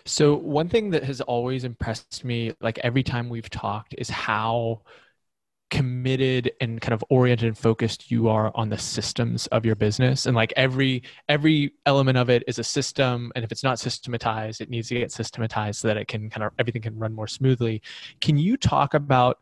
so 0.05 0.35
one 0.35 0.69
thing 0.69 0.91
that 0.91 1.05
has 1.05 1.21
always 1.21 1.65
impressed 1.65 2.25
me, 2.25 2.53
like 2.61 2.79
every 2.79 3.03
time 3.03 3.29
we've 3.29 3.51
talked, 3.51 3.95
is 3.99 4.09
how 4.09 4.83
committed 5.71 6.53
and 6.61 6.81
kind 6.81 6.95
of 6.95 7.05
oriented 7.11 7.47
and 7.49 7.59
focused 7.59 8.11
you 8.11 8.29
are 8.29 8.53
on 8.55 8.69
the 8.69 8.79
systems 8.79 9.47
of 9.49 9.67
your 9.67 9.75
business. 9.75 10.27
And 10.27 10.37
like 10.37 10.53
every 10.57 11.03
every 11.29 11.73
element 11.87 12.19
of 12.19 12.31
it 12.31 12.45
is 12.47 12.59
a 12.59 12.65
system. 12.65 13.33
And 13.35 13.45
if 13.45 13.51
it's 13.51 13.65
not 13.65 13.79
systematized 13.79 14.61
it 14.61 14.71
needs 14.71 14.89
to 14.89 14.95
get 14.95 15.11
systematized 15.11 15.81
so 15.81 15.89
that 15.89 15.97
it 15.97 16.07
can 16.07 16.31
kind 16.31 16.45
of 16.45 16.53
everything 16.59 16.83
can 16.83 16.97
run 16.97 17.13
more 17.13 17.27
smoothly. 17.27 17.83
Can 18.21 18.37
you 18.37 18.57
talk 18.57 18.95
about 18.95 19.39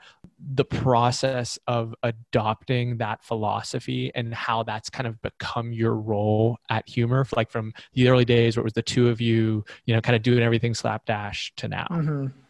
the 0.54 0.64
process 0.64 1.58
of 1.66 1.94
adopting 2.02 2.96
that 2.98 3.22
philosophy 3.22 4.10
and 4.14 4.34
how 4.34 4.62
that's 4.62 4.88
kind 4.88 5.06
of 5.06 5.20
become 5.20 5.72
your 5.72 5.94
role 5.94 6.58
at 6.70 6.86
Huemor? 6.88 7.26
Like 7.36 7.50
from 7.50 7.74
the 7.92 8.08
early 8.08 8.24
days 8.24 8.56
where 8.56 8.62
it 8.62 8.64
was 8.64 8.72
the 8.72 8.82
two 8.82 9.08
of 9.08 9.20
you 9.20 9.64
you 9.84 9.94
know 9.94 10.00
kind 10.00 10.16
of 10.16 10.22
doing 10.22 10.42
everything 10.42 10.72
slapdash 10.72 11.52
to 11.56 11.68
now. 11.68 11.86
Mm-hmm. 11.90 12.43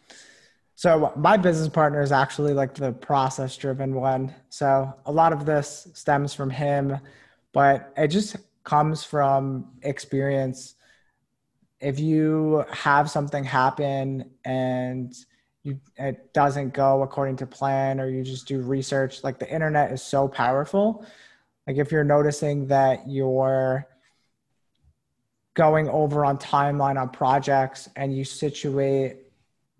So 0.75 1.13
my 1.15 1.37
business 1.37 1.69
partner 1.69 2.01
is 2.01 2.11
actually 2.11 2.53
like 2.53 2.73
the 2.73 2.91
process 2.91 3.55
driven 3.55 3.95
one. 3.95 4.35
So 4.49 4.93
a 5.05 5.11
lot 5.11 5.31
of 5.31 5.45
this 5.45 5.87
stems 5.93 6.33
from 6.33 6.49
him, 6.49 6.99
but 7.53 7.93
it 7.95 8.09
just 8.09 8.35
comes 8.65 9.01
from 9.03 9.71
experience. 9.83 10.75
If 11.79 11.97
you 11.97 12.65
have 12.71 13.09
something 13.09 13.45
happen 13.45 14.31
and 14.43 15.13
you 15.63 15.79
it 15.95 16.33
doesn't 16.33 16.73
go 16.73 17.03
according 17.03 17.37
to 17.37 17.47
plan 17.47 18.01
or 18.01 18.09
you 18.09 18.23
just 18.23 18.45
do 18.45 18.61
research, 18.61 19.23
like 19.23 19.39
the 19.39 19.51
internet 19.51 19.93
is 19.93 20.01
so 20.01 20.27
powerful. 20.27 21.05
Like 21.65 21.77
if 21.77 21.89
you're 21.89 22.03
noticing 22.03 22.67
that 22.67 23.07
you're 23.07 23.87
going 25.53 25.87
over 25.87 26.25
on 26.25 26.37
timeline 26.37 26.99
on 27.01 27.09
projects 27.09 27.87
and 27.95 28.15
you 28.15 28.25
situate 28.25 29.24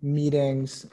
meetings 0.06 0.86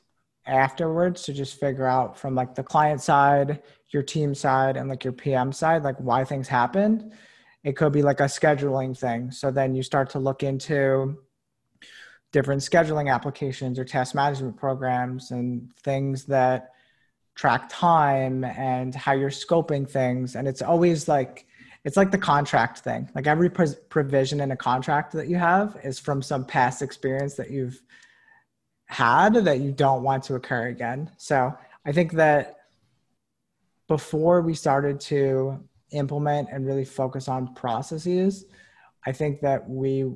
afterwards 0.45 1.23
to 1.23 1.33
just 1.33 1.59
figure 1.59 1.85
out 1.85 2.17
from 2.17 2.35
like 2.35 2.55
the 2.55 2.63
client 2.63 3.01
side, 3.01 3.61
your 3.89 4.03
team 4.03 4.35
side, 4.35 4.75
and 4.75 4.89
like 4.89 5.03
your 5.03 5.13
PM 5.13 5.51
side, 5.51 5.83
like 5.83 5.97
why 5.97 6.23
things 6.25 6.47
happened. 6.47 7.13
It 7.63 7.77
could 7.77 7.93
be 7.93 8.01
like 8.01 8.19
a 8.19 8.23
scheduling 8.23 8.97
thing. 8.97 9.31
So 9.31 9.51
then 9.51 9.73
you 9.73 9.83
start 9.83 10.09
to 10.11 10.19
look 10.19 10.43
into 10.43 11.17
different 12.33 12.61
scheduling 12.61 13.13
applications 13.13 13.79
or 13.79 13.85
task 13.85 14.15
management 14.15 14.57
programs 14.57 15.31
and 15.31 15.71
things 15.83 16.25
that 16.25 16.71
track 17.35 17.69
time 17.69 18.43
and 18.43 18.93
how 18.93 19.13
you're 19.13 19.29
scoping 19.29 19.89
things. 19.89 20.35
And 20.35 20.47
it's 20.47 20.61
always 20.61 21.07
like, 21.07 21.45
it's 21.85 21.95
like 21.95 22.11
the 22.11 22.17
contract 22.17 22.79
thing. 22.79 23.09
Like 23.15 23.27
every 23.27 23.49
provision 23.49 24.41
in 24.41 24.51
a 24.51 24.57
contract 24.57 25.13
that 25.13 25.27
you 25.27 25.37
have 25.37 25.77
is 25.83 25.99
from 25.99 26.21
some 26.21 26.43
past 26.43 26.81
experience 26.81 27.35
that 27.35 27.49
you've 27.49 27.81
had 28.85 29.33
that 29.33 29.59
you 29.59 29.71
don't 29.71 30.03
want 30.03 30.23
to 30.25 30.35
occur 30.35 30.67
again. 30.67 31.11
So 31.17 31.55
I 31.85 31.91
think 31.91 32.13
that 32.13 32.57
before 33.87 34.41
we 34.41 34.53
started 34.53 34.99
to 35.01 35.59
implement 35.91 36.49
and 36.51 36.65
really 36.65 36.85
focus 36.85 37.27
on 37.27 37.53
processes, 37.53 38.45
I 39.05 39.11
think 39.11 39.41
that 39.41 39.69
we 39.69 40.11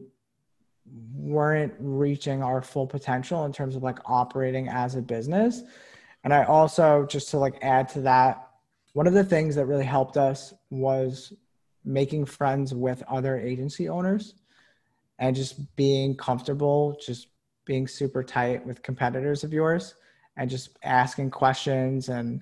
weren't 1.14 1.74
reaching 1.80 2.42
our 2.42 2.62
full 2.62 2.88
potential 2.88 3.46
in 3.46 3.52
terms 3.52 3.76
of 3.76 3.84
like 3.84 4.00
operating 4.06 4.70
as 4.70 4.96
a 4.96 5.02
business. 5.02 5.64
And 6.24 6.34
I 6.34 6.44
also, 6.46 7.06
just 7.06 7.30
to 7.32 7.38
like 7.38 7.58
add 7.62 7.90
to 7.90 8.02
that, 8.02 8.48
one 8.94 9.08
of 9.08 9.14
the 9.14 9.24
things 9.24 9.56
that 9.56 9.66
really 9.66 9.86
helped 9.86 10.18
us 10.18 10.54
was 10.70 11.34
making 11.84 12.26
friends 12.26 12.74
with 12.74 13.04
other 13.08 13.38
agency 13.38 13.88
owners 13.90 14.36
and 15.20 15.36
just 15.36 15.76
being 15.76 16.16
comfortable 16.16 16.98
just 17.06 17.28
being 17.68 17.88
super 17.88 18.24
tight 18.24 18.66
with 18.66 18.82
competitors 18.82 19.44
of 19.44 19.54
yours 19.54 19.94
and 20.38 20.50
just 20.50 20.70
asking 20.84 21.30
questions 21.30 22.10
and 22.10 22.42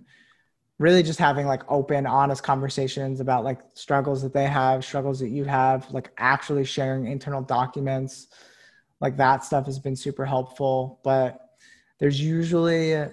really 0.80 1.04
just 1.04 1.20
having 1.20 1.48
like 1.48 1.64
open 1.70 2.06
honest 2.06 2.44
conversations 2.44 3.20
about 3.20 3.44
like 3.44 3.60
struggles 3.74 4.22
that 4.22 4.34
they 4.34 4.46
have 4.46 4.86
struggles 4.86 5.20
that 5.20 5.30
you 5.30 5.44
have 5.44 5.90
like 5.92 6.12
actually 6.18 6.64
sharing 6.64 7.08
internal 7.08 7.42
documents. 7.42 8.28
Like 9.02 9.18
that 9.18 9.44
stuff 9.44 9.66
has 9.66 9.80
been 9.80 9.96
super 9.96 10.26
helpful 10.26 11.00
but 11.04 11.42
there's 12.00 12.20
usually 12.20 13.06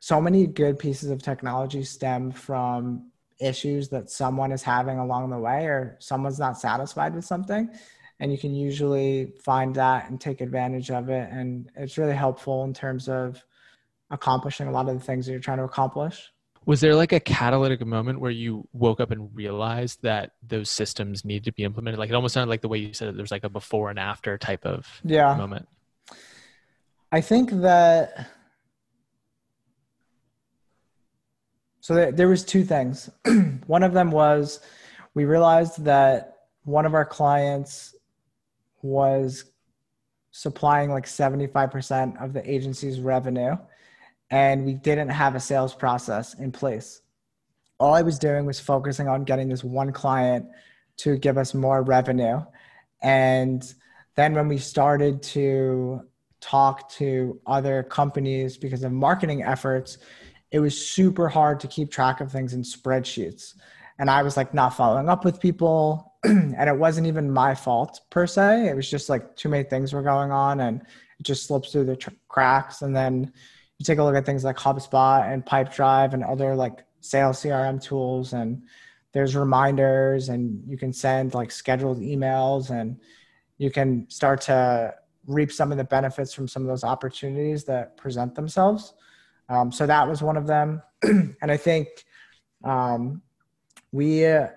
so 0.00 0.20
many 0.20 0.46
good 0.46 0.78
pieces 0.78 1.10
of 1.10 1.22
technology 1.22 1.82
stem 1.82 2.30
from 2.30 3.10
issues 3.40 3.88
that 3.90 4.10
someone 4.10 4.52
is 4.52 4.62
having 4.62 4.98
along 4.98 5.30
the 5.30 5.38
way 5.38 5.66
or 5.66 5.96
someone's 6.00 6.38
not 6.38 6.58
satisfied 6.58 7.14
with 7.14 7.24
something 7.24 7.68
and 8.20 8.32
you 8.32 8.38
can 8.38 8.54
usually 8.54 9.32
find 9.42 9.74
that 9.74 10.08
and 10.08 10.20
take 10.20 10.40
advantage 10.40 10.90
of 10.90 11.08
it. 11.10 11.28
And 11.30 11.70
it's 11.76 11.98
really 11.98 12.14
helpful 12.14 12.64
in 12.64 12.72
terms 12.72 13.08
of 13.08 13.42
accomplishing 14.10 14.68
a 14.68 14.70
lot 14.70 14.88
of 14.88 14.94
the 14.94 15.04
things 15.04 15.26
that 15.26 15.32
you're 15.32 15.40
trying 15.40 15.58
to 15.58 15.64
accomplish. 15.64 16.32
Was 16.64 16.80
there 16.80 16.94
like 16.96 17.12
a 17.12 17.20
catalytic 17.20 17.84
moment 17.86 18.20
where 18.20 18.30
you 18.30 18.66
woke 18.72 19.00
up 19.00 19.12
and 19.12 19.30
realized 19.34 20.02
that 20.02 20.32
those 20.42 20.68
systems 20.68 21.24
need 21.24 21.44
to 21.44 21.52
be 21.52 21.62
implemented? 21.62 21.98
Like 21.98 22.10
it 22.10 22.14
almost 22.14 22.34
sounded 22.34 22.50
like 22.50 22.62
the 22.62 22.68
way 22.68 22.78
you 22.78 22.92
said 22.92 23.08
it 23.08 23.16
there's 23.16 23.30
like 23.30 23.44
a 23.44 23.48
before 23.48 23.90
and 23.90 23.98
after 23.98 24.36
type 24.36 24.66
of 24.66 24.86
yeah. 25.04 25.36
moment. 25.36 25.68
I 27.12 27.20
think 27.20 27.50
that 27.52 28.28
so 31.80 31.94
there, 31.94 32.10
there 32.10 32.28
was 32.28 32.44
two 32.44 32.64
things. 32.64 33.10
One 33.68 33.84
of 33.84 33.92
them 33.92 34.10
was 34.10 34.58
we 35.14 35.24
realized 35.24 35.84
that 35.84 36.36
one 36.64 36.84
of 36.84 36.94
our 36.94 37.04
clients 37.04 37.94
was 38.86 39.44
supplying 40.30 40.90
like 40.90 41.06
75% 41.06 42.22
of 42.22 42.32
the 42.32 42.48
agency's 42.50 43.00
revenue 43.00 43.56
and 44.30 44.64
we 44.64 44.74
didn't 44.74 45.08
have 45.08 45.34
a 45.34 45.40
sales 45.40 45.74
process 45.74 46.34
in 46.34 46.52
place. 46.52 47.00
All 47.78 47.94
I 47.94 48.02
was 48.02 48.18
doing 48.18 48.46
was 48.46 48.58
focusing 48.58 49.08
on 49.08 49.24
getting 49.24 49.48
this 49.48 49.62
one 49.62 49.92
client 49.92 50.46
to 50.98 51.16
give 51.16 51.38
us 51.38 51.54
more 51.54 51.82
revenue. 51.82 52.40
And 53.02 53.62
then 54.14 54.34
when 54.34 54.48
we 54.48 54.58
started 54.58 55.22
to 55.22 56.02
talk 56.40 56.90
to 56.92 57.40
other 57.46 57.82
companies 57.82 58.56
because 58.56 58.82
of 58.82 58.92
marketing 58.92 59.42
efforts, 59.42 59.98
it 60.50 60.60
was 60.60 60.78
super 60.78 61.28
hard 61.28 61.60
to 61.60 61.68
keep 61.68 61.90
track 61.90 62.20
of 62.20 62.32
things 62.32 62.54
in 62.54 62.62
spreadsheets. 62.62 63.54
and 63.98 64.10
I 64.10 64.22
was 64.22 64.36
like 64.36 64.52
not 64.52 64.76
following 64.76 65.08
up 65.08 65.24
with 65.24 65.40
people. 65.40 66.14
and 66.24 66.68
it 66.68 66.76
wasn't 66.76 67.06
even 67.06 67.30
my 67.30 67.54
fault 67.54 68.00
per 68.10 68.26
se. 68.26 68.68
It 68.68 68.76
was 68.76 68.90
just 68.90 69.08
like 69.08 69.36
too 69.36 69.48
many 69.48 69.64
things 69.64 69.92
were 69.92 70.02
going 70.02 70.30
on 70.30 70.60
and 70.60 70.80
it 70.80 71.22
just 71.22 71.46
slips 71.46 71.72
through 71.72 71.84
the 71.84 71.96
tr- 71.96 72.10
cracks. 72.28 72.82
And 72.82 72.94
then 72.94 73.32
you 73.78 73.84
take 73.84 73.98
a 73.98 74.04
look 74.04 74.16
at 74.16 74.26
things 74.26 74.44
like 74.44 74.56
HubSpot 74.56 75.30
and 75.32 75.44
Pipedrive 75.44 76.14
and 76.14 76.24
other 76.24 76.54
like 76.54 76.84
sales 77.00 77.42
CRM 77.42 77.82
tools 77.82 78.32
and 78.32 78.62
there's 79.12 79.36
reminders 79.36 80.28
and 80.28 80.62
you 80.66 80.76
can 80.76 80.92
send 80.92 81.34
like 81.34 81.50
scheduled 81.50 82.00
emails 82.00 82.70
and 82.70 83.00
you 83.58 83.70
can 83.70 84.08
start 84.10 84.40
to 84.42 84.94
reap 85.26 85.50
some 85.50 85.72
of 85.72 85.78
the 85.78 85.84
benefits 85.84 86.32
from 86.32 86.46
some 86.46 86.62
of 86.62 86.68
those 86.68 86.84
opportunities 86.84 87.64
that 87.64 87.96
present 87.96 88.34
themselves. 88.34 88.94
Um, 89.48 89.72
so 89.72 89.86
that 89.86 90.06
was 90.08 90.22
one 90.22 90.36
of 90.36 90.46
them. 90.46 90.82
and 91.02 91.50
I 91.50 91.56
think 91.56 91.88
um, 92.64 93.22
we, 93.92 94.26
uh, 94.26 94.48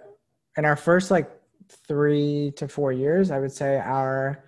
in 0.57 0.65
our 0.65 0.75
first 0.75 1.09
like 1.11 1.29
three 1.69 2.53
to 2.57 2.67
four 2.67 2.91
years, 2.91 3.31
I 3.31 3.39
would 3.39 3.51
say 3.51 3.77
our 3.77 4.43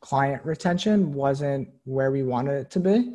client 0.00 0.44
retention 0.44 1.12
wasn't 1.12 1.68
where 1.84 2.10
we 2.10 2.22
wanted 2.22 2.60
it 2.60 2.70
to 2.72 2.80
be. 2.80 3.14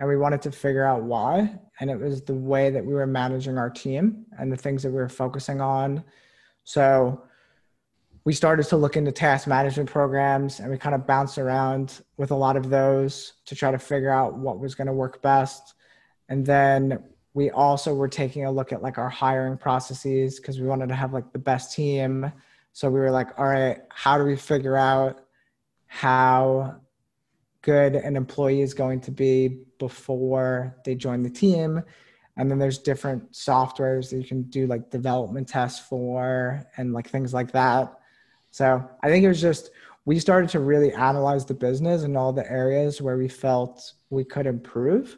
And 0.00 0.08
we 0.08 0.16
wanted 0.16 0.42
to 0.42 0.50
figure 0.50 0.84
out 0.84 1.02
why. 1.02 1.56
And 1.78 1.90
it 1.90 1.98
was 1.98 2.22
the 2.22 2.34
way 2.34 2.70
that 2.70 2.84
we 2.84 2.94
were 2.94 3.06
managing 3.06 3.58
our 3.58 3.70
team 3.70 4.26
and 4.38 4.50
the 4.50 4.56
things 4.56 4.82
that 4.82 4.90
we 4.90 4.96
were 4.96 5.08
focusing 5.08 5.60
on. 5.60 6.02
So 6.64 7.22
we 8.24 8.32
started 8.32 8.66
to 8.66 8.76
look 8.76 8.96
into 8.96 9.12
task 9.12 9.46
management 9.46 9.88
programs 9.90 10.58
and 10.58 10.70
we 10.70 10.78
kind 10.78 10.94
of 10.94 11.06
bounced 11.06 11.38
around 11.38 12.02
with 12.16 12.30
a 12.30 12.34
lot 12.34 12.56
of 12.56 12.70
those 12.70 13.34
to 13.44 13.54
try 13.54 13.70
to 13.70 13.78
figure 13.78 14.10
out 14.10 14.34
what 14.34 14.58
was 14.58 14.74
going 14.74 14.86
to 14.86 14.92
work 14.92 15.22
best. 15.22 15.74
And 16.28 16.44
then 16.44 17.04
we 17.34 17.50
also 17.50 17.94
were 17.94 18.08
taking 18.08 18.46
a 18.46 18.50
look 18.50 18.72
at 18.72 18.82
like 18.82 18.98
our 18.98 19.10
hiring 19.10 19.58
processes 19.58 20.40
because 20.40 20.58
we 20.58 20.66
wanted 20.66 20.88
to 20.88 20.94
have 20.94 21.12
like 21.12 21.32
the 21.32 21.38
best 21.38 21.74
team 21.74 22.32
so 22.74 22.90
we 22.90 22.98
were 22.98 23.12
like, 23.12 23.38
all 23.38 23.46
right, 23.46 23.78
how 23.88 24.18
do 24.18 24.24
we 24.24 24.34
figure 24.34 24.76
out 24.76 25.24
how 25.86 26.74
good 27.62 27.94
an 27.94 28.16
employee 28.16 28.62
is 28.62 28.74
going 28.74 29.00
to 29.02 29.12
be 29.12 29.60
before 29.78 30.76
they 30.84 30.96
join 30.96 31.22
the 31.22 31.30
team? 31.30 31.80
And 32.36 32.50
then 32.50 32.58
there's 32.58 32.78
different 32.78 33.30
softwares 33.30 34.10
that 34.10 34.16
you 34.16 34.24
can 34.24 34.42
do 34.42 34.66
like 34.66 34.90
development 34.90 35.48
tests 35.48 35.86
for 35.86 36.66
and 36.76 36.92
like 36.92 37.08
things 37.08 37.32
like 37.32 37.52
that. 37.52 37.94
So 38.50 38.84
I 39.04 39.08
think 39.08 39.24
it 39.24 39.28
was 39.28 39.40
just, 39.40 39.70
we 40.04 40.18
started 40.18 40.50
to 40.50 40.58
really 40.58 40.92
analyze 40.92 41.44
the 41.44 41.54
business 41.54 42.02
and 42.02 42.16
all 42.16 42.32
the 42.32 42.50
areas 42.50 43.00
where 43.00 43.16
we 43.16 43.28
felt 43.28 43.92
we 44.10 44.24
could 44.24 44.48
improve. 44.48 45.16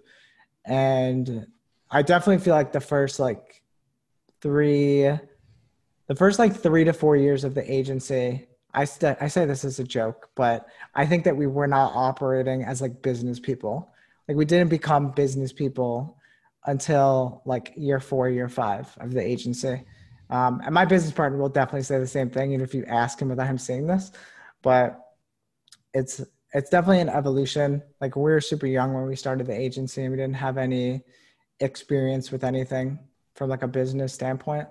And 0.66 1.47
I 1.90 2.03
definitely 2.03 2.45
feel 2.45 2.55
like 2.55 2.73
the 2.73 2.81
first 2.81 3.19
like 3.19 3.62
three 4.42 5.11
the 6.07 6.14
first 6.14 6.38
like 6.38 6.55
three 6.55 6.85
to 6.85 6.92
four 6.92 7.16
years 7.16 7.45
of 7.45 7.55
the 7.55 7.73
agency 7.73 8.47
I, 8.75 8.85
st- 8.85 9.16
I 9.21 9.29
say 9.29 9.47
this 9.47 9.64
as 9.64 9.79
a 9.79 9.85
joke 9.85 10.31
but 10.35 10.66
i 10.95 11.07
think 11.07 11.25
that 11.25 11.37
we 11.37 11.47
were 11.47 11.66
not 11.66 11.92
operating 11.95 12.62
as 12.62 12.81
like 12.81 13.03
business 13.03 13.40
people. 13.40 13.92
Like 14.29 14.37
we 14.37 14.45
didn't 14.45 14.71
become 14.71 15.12
business 15.12 15.53
people 15.53 16.19
until 16.64 17.42
like 17.45 17.73
year 17.77 18.01
four 18.01 18.29
year 18.29 18.49
five 18.49 18.92
of 18.99 19.12
the 19.12 19.23
agency. 19.23 19.85
Um, 20.31 20.61
and 20.64 20.75
my 20.75 20.85
business 20.85 21.12
partner 21.12 21.38
will 21.38 21.49
definitely 21.49 21.85
say 21.85 22.01
the 22.01 22.07
same 22.09 22.31
thing 22.31 22.53
even 22.53 22.64
if 22.64 22.75
you 22.75 22.85
ask 22.87 23.21
him 23.21 23.29
without 23.29 23.47
him 23.47 23.59
saying 23.59 23.87
this 23.87 24.11
but 24.62 25.01
it's 25.95 26.21
it's 26.53 26.71
definitely 26.71 27.01
an 27.01 27.09
evolution. 27.09 27.83
Like 28.01 28.16
we 28.16 28.23
were 28.23 28.40
super 28.40 28.66
young 28.66 28.95
when 28.95 29.07
we 29.07 29.14
started 29.14 29.47
the 29.47 29.59
agency 29.59 30.03
and 30.03 30.11
we 30.11 30.16
didn't 30.16 30.37
have 30.37 30.59
any 30.59 31.03
experience 31.61 32.33
with 32.33 32.45
anything 32.45 32.99
from 33.35 33.51
like 33.51 33.62
a 33.62 33.69
business 33.69 34.12
standpoint 34.12 34.66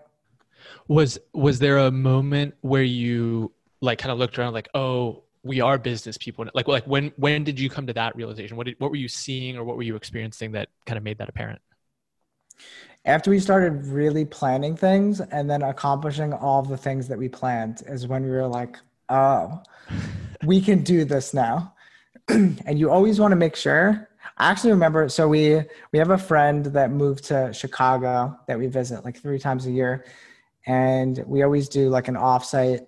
was 0.87 1.17
was 1.33 1.59
there 1.59 1.77
a 1.77 1.91
moment 1.91 2.55
where 2.61 2.83
you 2.83 3.51
like 3.81 3.99
kind 3.99 4.11
of 4.11 4.17
looked 4.17 4.37
around 4.39 4.53
like, 4.53 4.69
oh, 4.73 5.23
we 5.43 5.61
are 5.61 5.77
business 5.77 6.17
people? 6.17 6.45
Like 6.53 6.67
like 6.67 6.85
when 6.85 7.11
when 7.17 7.43
did 7.43 7.59
you 7.59 7.69
come 7.69 7.87
to 7.87 7.93
that 7.93 8.15
realization? 8.15 8.57
What 8.57 8.67
did, 8.67 8.75
what 8.79 8.89
were 8.89 8.97
you 8.97 9.07
seeing 9.07 9.57
or 9.57 9.63
what 9.63 9.77
were 9.77 9.83
you 9.83 9.95
experiencing 9.95 10.53
that 10.53 10.69
kind 10.85 10.97
of 10.97 11.03
made 11.03 11.17
that 11.19 11.29
apparent? 11.29 11.61
After 13.05 13.29
we 13.29 13.39
started 13.39 13.85
really 13.85 14.25
planning 14.25 14.75
things 14.75 15.19
and 15.19 15.49
then 15.49 15.61
accomplishing 15.61 16.33
all 16.33 16.63
the 16.63 16.77
things 16.77 17.07
that 17.07 17.17
we 17.17 17.29
planned 17.29 17.83
is 17.87 18.07
when 18.07 18.23
we 18.23 18.31
were 18.31 18.47
like, 18.47 18.77
oh, 19.09 19.61
we 20.43 20.59
can 20.59 20.81
do 20.81 21.05
this 21.05 21.33
now. 21.33 21.73
and 22.27 22.79
you 22.79 22.89
always 22.89 23.19
want 23.19 23.31
to 23.31 23.35
make 23.35 23.55
sure 23.55 24.09
I 24.37 24.51
actually 24.51 24.71
remember. 24.71 25.07
So 25.09 25.27
we 25.27 25.61
we 25.91 25.99
have 25.99 26.09
a 26.09 26.17
friend 26.17 26.65
that 26.65 26.91
moved 26.91 27.25
to 27.25 27.53
Chicago 27.53 28.37
that 28.47 28.59
we 28.59 28.67
visit 28.67 29.05
like 29.05 29.17
three 29.17 29.39
times 29.39 29.65
a 29.65 29.71
year, 29.71 30.05
and 30.65 31.23
we 31.27 31.43
always 31.43 31.69
do 31.69 31.89
like 31.89 32.07
an 32.07 32.15
offsite 32.15 32.85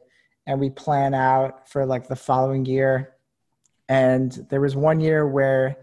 and 0.48 0.60
we 0.60 0.70
plan 0.70 1.14
out 1.14 1.70
for 1.70 1.86
like 1.86 2.08
the 2.08 2.16
following 2.16 2.66
year. 2.66 3.16
And 3.90 4.32
there 4.50 4.62
was 4.62 4.76
one 4.76 5.00
year 5.00 5.28
where 5.28 5.78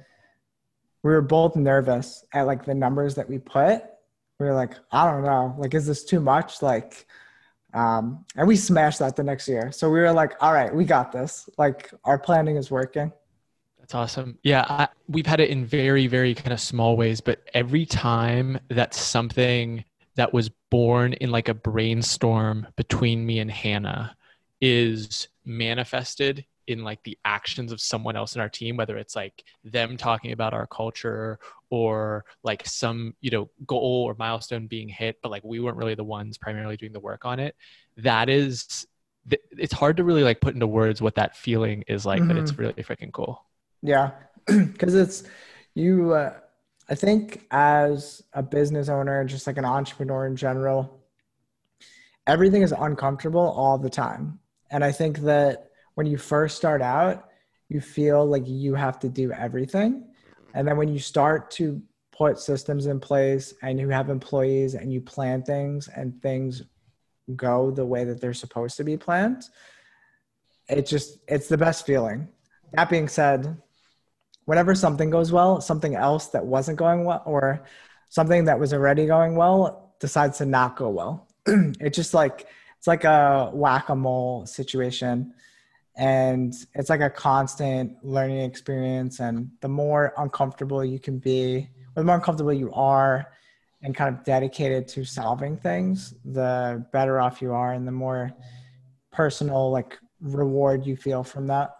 we 1.02 1.10
were 1.10 1.22
both 1.22 1.54
nervous 1.54 2.24
at 2.32 2.46
like 2.46 2.64
the 2.64 2.74
numbers 2.74 3.14
that 3.14 3.28
we 3.28 3.38
put. 3.38 3.82
We 4.40 4.46
were 4.46 4.54
like 4.54 4.74
i 4.90 5.08
don't 5.08 5.22
know. 5.22 5.54
Like 5.58 5.74
is 5.74 5.86
this 5.86 6.04
too 6.04 6.20
much? 6.20 6.62
Like 6.62 7.06
um 7.74 8.24
and 8.36 8.48
we 8.48 8.56
smashed 8.56 8.98
that 8.98 9.16
the 9.16 9.22
next 9.22 9.46
year. 9.46 9.70
So 9.70 9.90
we 9.90 10.00
were 10.00 10.12
like 10.12 10.32
all 10.40 10.52
right 10.52 10.74
we 10.74 10.84
got 10.84 11.12
this. 11.12 11.48
Like 11.58 11.92
our 12.04 12.18
planning 12.18 12.56
is 12.56 12.70
working. 12.70 13.12
That's 13.78 13.94
awesome. 13.94 14.38
Yeah 14.42 14.64
I, 14.68 14.88
we've 15.08 15.26
had 15.26 15.40
it 15.40 15.50
in 15.50 15.64
very 15.64 16.06
very 16.06 16.34
kind 16.34 16.52
of 16.52 16.60
small 16.60 16.96
ways 16.96 17.20
but 17.20 17.48
every 17.52 17.86
time 17.86 18.58
that 18.68 18.94
something 18.94 19.84
that 20.16 20.32
was 20.32 20.50
born 20.74 21.12
in 21.12 21.30
like 21.30 21.48
a 21.48 21.54
brainstorm 21.54 22.66
between 22.74 23.24
me 23.24 23.38
and 23.38 23.48
Hannah 23.48 24.16
is 24.60 25.28
manifested 25.44 26.44
in 26.66 26.82
like 26.82 27.00
the 27.04 27.16
actions 27.24 27.70
of 27.70 27.80
someone 27.80 28.16
else 28.16 28.34
in 28.34 28.40
our 28.40 28.48
team 28.48 28.76
whether 28.76 28.96
it's 28.96 29.14
like 29.14 29.44
them 29.62 29.96
talking 29.96 30.32
about 30.32 30.52
our 30.52 30.66
culture 30.66 31.38
or 31.70 32.24
like 32.42 32.66
some 32.66 33.14
you 33.20 33.30
know 33.30 33.48
goal 33.68 34.02
or 34.04 34.16
milestone 34.18 34.66
being 34.66 34.88
hit 34.88 35.16
but 35.22 35.30
like 35.30 35.44
we 35.44 35.60
weren't 35.60 35.76
really 35.76 35.94
the 35.94 36.02
ones 36.02 36.38
primarily 36.38 36.76
doing 36.76 36.92
the 36.92 36.98
work 36.98 37.24
on 37.24 37.38
it 37.38 37.54
that 37.96 38.28
is 38.28 38.84
it's 39.52 39.72
hard 39.72 39.96
to 39.96 40.02
really 40.02 40.24
like 40.24 40.40
put 40.40 40.54
into 40.54 40.66
words 40.66 41.00
what 41.00 41.14
that 41.14 41.36
feeling 41.36 41.84
is 41.86 42.04
like 42.04 42.18
mm-hmm. 42.18 42.26
but 42.26 42.36
it's 42.36 42.50
mm-hmm. 42.50 42.62
really 42.62 42.82
freaking 42.82 43.12
cool 43.12 43.46
yeah 43.80 44.10
because 44.46 44.96
it's 44.96 45.22
you 45.76 46.14
uh, 46.14 46.32
I 46.88 46.94
think 46.94 47.46
as 47.50 48.22
a 48.32 48.42
business 48.42 48.88
owner, 48.88 49.24
just 49.24 49.46
like 49.46 49.56
an 49.56 49.64
entrepreneur 49.64 50.26
in 50.26 50.36
general, 50.36 51.00
everything 52.26 52.62
is 52.62 52.72
uncomfortable 52.72 53.40
all 53.40 53.78
the 53.78 53.90
time. 53.90 54.38
And 54.70 54.84
I 54.84 54.92
think 54.92 55.20
that 55.20 55.70
when 55.94 56.06
you 56.06 56.18
first 56.18 56.56
start 56.56 56.82
out, 56.82 57.28
you 57.68 57.80
feel 57.80 58.26
like 58.26 58.42
you 58.46 58.74
have 58.74 58.98
to 59.00 59.08
do 59.08 59.32
everything. 59.32 60.06
And 60.52 60.68
then 60.68 60.76
when 60.76 60.88
you 60.88 60.98
start 60.98 61.50
to 61.52 61.80
put 62.12 62.38
systems 62.38 62.86
in 62.86 63.00
place 63.00 63.54
and 63.62 63.80
you 63.80 63.88
have 63.88 64.10
employees 64.10 64.74
and 64.74 64.92
you 64.92 65.00
plan 65.00 65.42
things 65.42 65.88
and 65.88 66.20
things 66.22 66.62
go 67.34 67.70
the 67.70 67.86
way 67.86 68.04
that 68.04 68.20
they're 68.20 68.34
supposed 68.34 68.76
to 68.76 68.84
be 68.84 68.96
planned, 68.96 69.44
it 70.68 70.86
just, 70.86 71.18
it's 71.28 71.48
the 71.48 71.58
best 71.58 71.86
feeling. 71.86 72.28
That 72.72 72.90
being 72.90 73.08
said, 73.08 73.56
whenever 74.44 74.74
something 74.74 75.10
goes 75.10 75.32
well, 75.32 75.60
something 75.60 75.94
else 75.94 76.28
that 76.28 76.44
wasn't 76.44 76.78
going 76.78 77.04
well 77.04 77.22
or 77.26 77.64
something 78.08 78.44
that 78.44 78.58
was 78.58 78.72
already 78.72 79.06
going 79.06 79.36
well 79.36 79.94
decides 80.00 80.38
to 80.38 80.46
not 80.46 80.76
go 80.76 80.88
well. 80.90 81.28
it's 81.46 81.96
just 81.96 82.14
like 82.14 82.46
it's 82.78 82.86
like 82.86 83.04
a 83.04 83.50
whack-a-mole 83.52 84.46
situation. 84.46 85.32
And 85.96 86.52
it's 86.74 86.90
like 86.90 87.00
a 87.00 87.08
constant 87.08 88.04
learning 88.04 88.40
experience. 88.40 89.20
And 89.20 89.50
the 89.60 89.68
more 89.68 90.12
uncomfortable 90.18 90.84
you 90.84 90.98
can 90.98 91.18
be 91.18 91.70
the 91.94 92.02
more 92.02 92.16
uncomfortable 92.16 92.52
you 92.52 92.72
are 92.72 93.32
and 93.82 93.94
kind 93.94 94.14
of 94.14 94.24
dedicated 94.24 94.88
to 94.88 95.04
solving 95.04 95.56
things 95.56 96.14
the 96.24 96.84
better 96.92 97.20
off 97.20 97.40
you 97.40 97.52
are 97.52 97.72
and 97.72 97.86
the 97.86 97.92
more 97.92 98.32
personal 99.12 99.70
like 99.70 99.98
reward 100.20 100.84
you 100.86 100.96
feel 100.96 101.22
from 101.22 101.46
that 101.46 101.76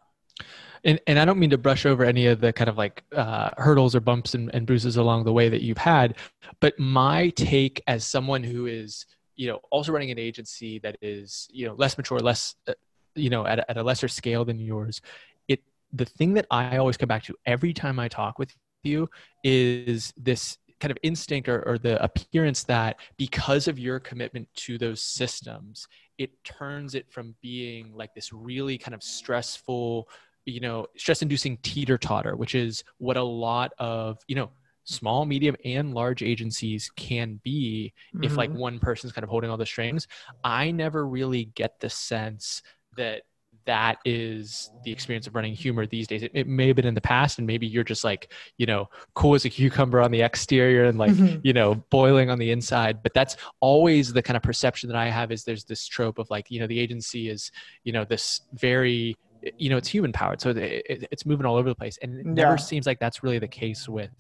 and, 0.84 1.00
and 1.06 1.18
I 1.18 1.24
don't 1.24 1.38
mean 1.38 1.50
to 1.50 1.58
brush 1.58 1.86
over 1.86 2.04
any 2.04 2.26
of 2.26 2.40
the 2.40 2.52
kind 2.52 2.68
of 2.68 2.76
like 2.76 3.02
uh, 3.14 3.50
hurdles 3.56 3.94
or 3.94 4.00
bumps 4.00 4.34
and, 4.34 4.54
and 4.54 4.66
bruises 4.66 4.96
along 4.96 5.24
the 5.24 5.32
way 5.32 5.48
that 5.48 5.62
you've 5.62 5.78
had, 5.78 6.16
but 6.60 6.78
my 6.78 7.30
take 7.30 7.82
as 7.86 8.06
someone 8.06 8.42
who 8.42 8.66
is, 8.66 9.06
you 9.36 9.48
know, 9.48 9.60
also 9.70 9.92
running 9.92 10.10
an 10.10 10.18
agency 10.18 10.78
that 10.80 10.96
is, 11.00 11.48
you 11.52 11.66
know, 11.66 11.74
less 11.74 11.96
mature, 11.96 12.20
less, 12.20 12.54
uh, 12.68 12.74
you 13.14 13.30
know, 13.30 13.46
at 13.46 13.64
at 13.68 13.76
a 13.76 13.82
lesser 13.82 14.08
scale 14.08 14.44
than 14.44 14.58
yours, 14.58 15.00
it 15.48 15.62
the 15.92 16.04
thing 16.04 16.34
that 16.34 16.46
I 16.50 16.76
always 16.76 16.96
come 16.96 17.08
back 17.08 17.24
to 17.24 17.34
every 17.46 17.72
time 17.72 17.98
I 17.98 18.08
talk 18.08 18.38
with 18.38 18.54
you 18.82 19.08
is 19.42 20.12
this 20.16 20.58
kind 20.80 20.90
of 20.90 20.98
instinct 21.02 21.48
or, 21.48 21.66
or, 21.66 21.78
the 21.78 22.02
appearance 22.02 22.64
that 22.64 22.96
because 23.16 23.68
of 23.68 23.78
your 23.78 23.98
commitment 23.98 24.46
to 24.54 24.76
those 24.76 25.00
systems, 25.00 25.88
it 26.18 26.30
turns 26.44 26.94
it 26.94 27.10
from 27.10 27.34
being 27.40 27.92
like 27.94 28.12
this 28.14 28.32
really 28.32 28.76
kind 28.76 28.94
of 28.94 29.02
stressful 29.02 30.08
you 30.46 30.60
know 30.60 30.86
stress 30.96 31.22
inducing 31.22 31.56
teeter 31.58 31.96
totter 31.96 32.36
which 32.36 32.54
is 32.54 32.84
what 32.98 33.16
a 33.16 33.22
lot 33.22 33.72
of 33.78 34.18
you 34.28 34.34
know 34.34 34.50
small, 34.84 35.24
medium, 35.24 35.56
and 35.64 35.94
large 35.94 36.22
agencies 36.22 36.90
can 36.96 37.40
be 37.42 37.92
mm-hmm. 38.14 38.24
if 38.24 38.36
like 38.36 38.50
mm-hmm. 38.50 38.58
one 38.58 38.78
person's 38.78 39.12
kind 39.12 39.24
of 39.24 39.30
holding 39.30 39.50
all 39.50 39.56
the 39.56 39.66
strings. 39.66 40.06
I 40.42 40.70
never 40.70 41.06
really 41.06 41.46
get 41.46 41.80
the 41.80 41.90
sense 41.90 42.62
that 42.96 43.22
that 43.66 43.96
is 44.04 44.70
the 44.84 44.92
experience 44.92 45.26
of 45.26 45.34
running 45.34 45.54
Huemor 45.54 45.88
these 45.88 46.06
days. 46.06 46.22
It, 46.22 46.32
it, 46.34 46.46
may 46.46 46.66
have 46.66 46.76
been 46.76 46.86
in 46.86 46.94
the 46.94 47.00
past, 47.00 47.38
and 47.38 47.46
maybe 47.46 47.66
you're 47.66 47.82
just 47.82 48.04
like, 48.04 48.30
you 48.58 48.66
know, 48.66 48.90
cool 49.14 49.34
as 49.34 49.46
a 49.46 49.50
cucumber 49.50 50.02
on 50.02 50.10
the 50.10 50.20
exterior 50.20 50.84
and 50.84 50.98
like, 50.98 51.12
mm-hmm. 51.12 51.40
you 51.42 51.54
know, 51.54 51.74
boiling 51.90 52.28
on 52.28 52.38
the 52.38 52.50
inside. 52.50 53.02
But 53.02 53.14
that's 53.14 53.38
always 53.60 54.12
the 54.12 54.22
kind 54.22 54.36
of 54.36 54.42
perception 54.42 54.88
that 54.90 54.98
I 54.98 55.08
have 55.08 55.32
is 55.32 55.44
there's 55.44 55.64
this 55.64 55.86
trope 55.86 56.18
of 56.18 56.28
like, 56.28 56.50
you 56.50 56.60
know, 56.60 56.66
the 56.66 56.78
agency 56.78 57.30
is, 57.30 57.50
you 57.84 57.92
know, 57.92 58.04
this 58.04 58.42
very, 58.52 59.16
you 59.58 59.70
know, 59.70 59.76
it's 59.76 59.88
human 59.88 60.12
powered. 60.12 60.40
So 60.40 60.50
it, 60.50 60.58
it, 60.58 61.08
it's 61.10 61.26
moving 61.26 61.46
all 61.46 61.56
over 61.56 61.68
the 61.68 61.74
place. 61.74 61.98
And 62.02 62.14
it 62.20 62.26
yeah. 62.26 62.32
never 62.32 62.58
seems 62.58 62.86
like 62.86 62.98
that's 62.98 63.22
really 63.22 63.38
the 63.38 63.48
case 63.48 63.88
with, 63.88 64.10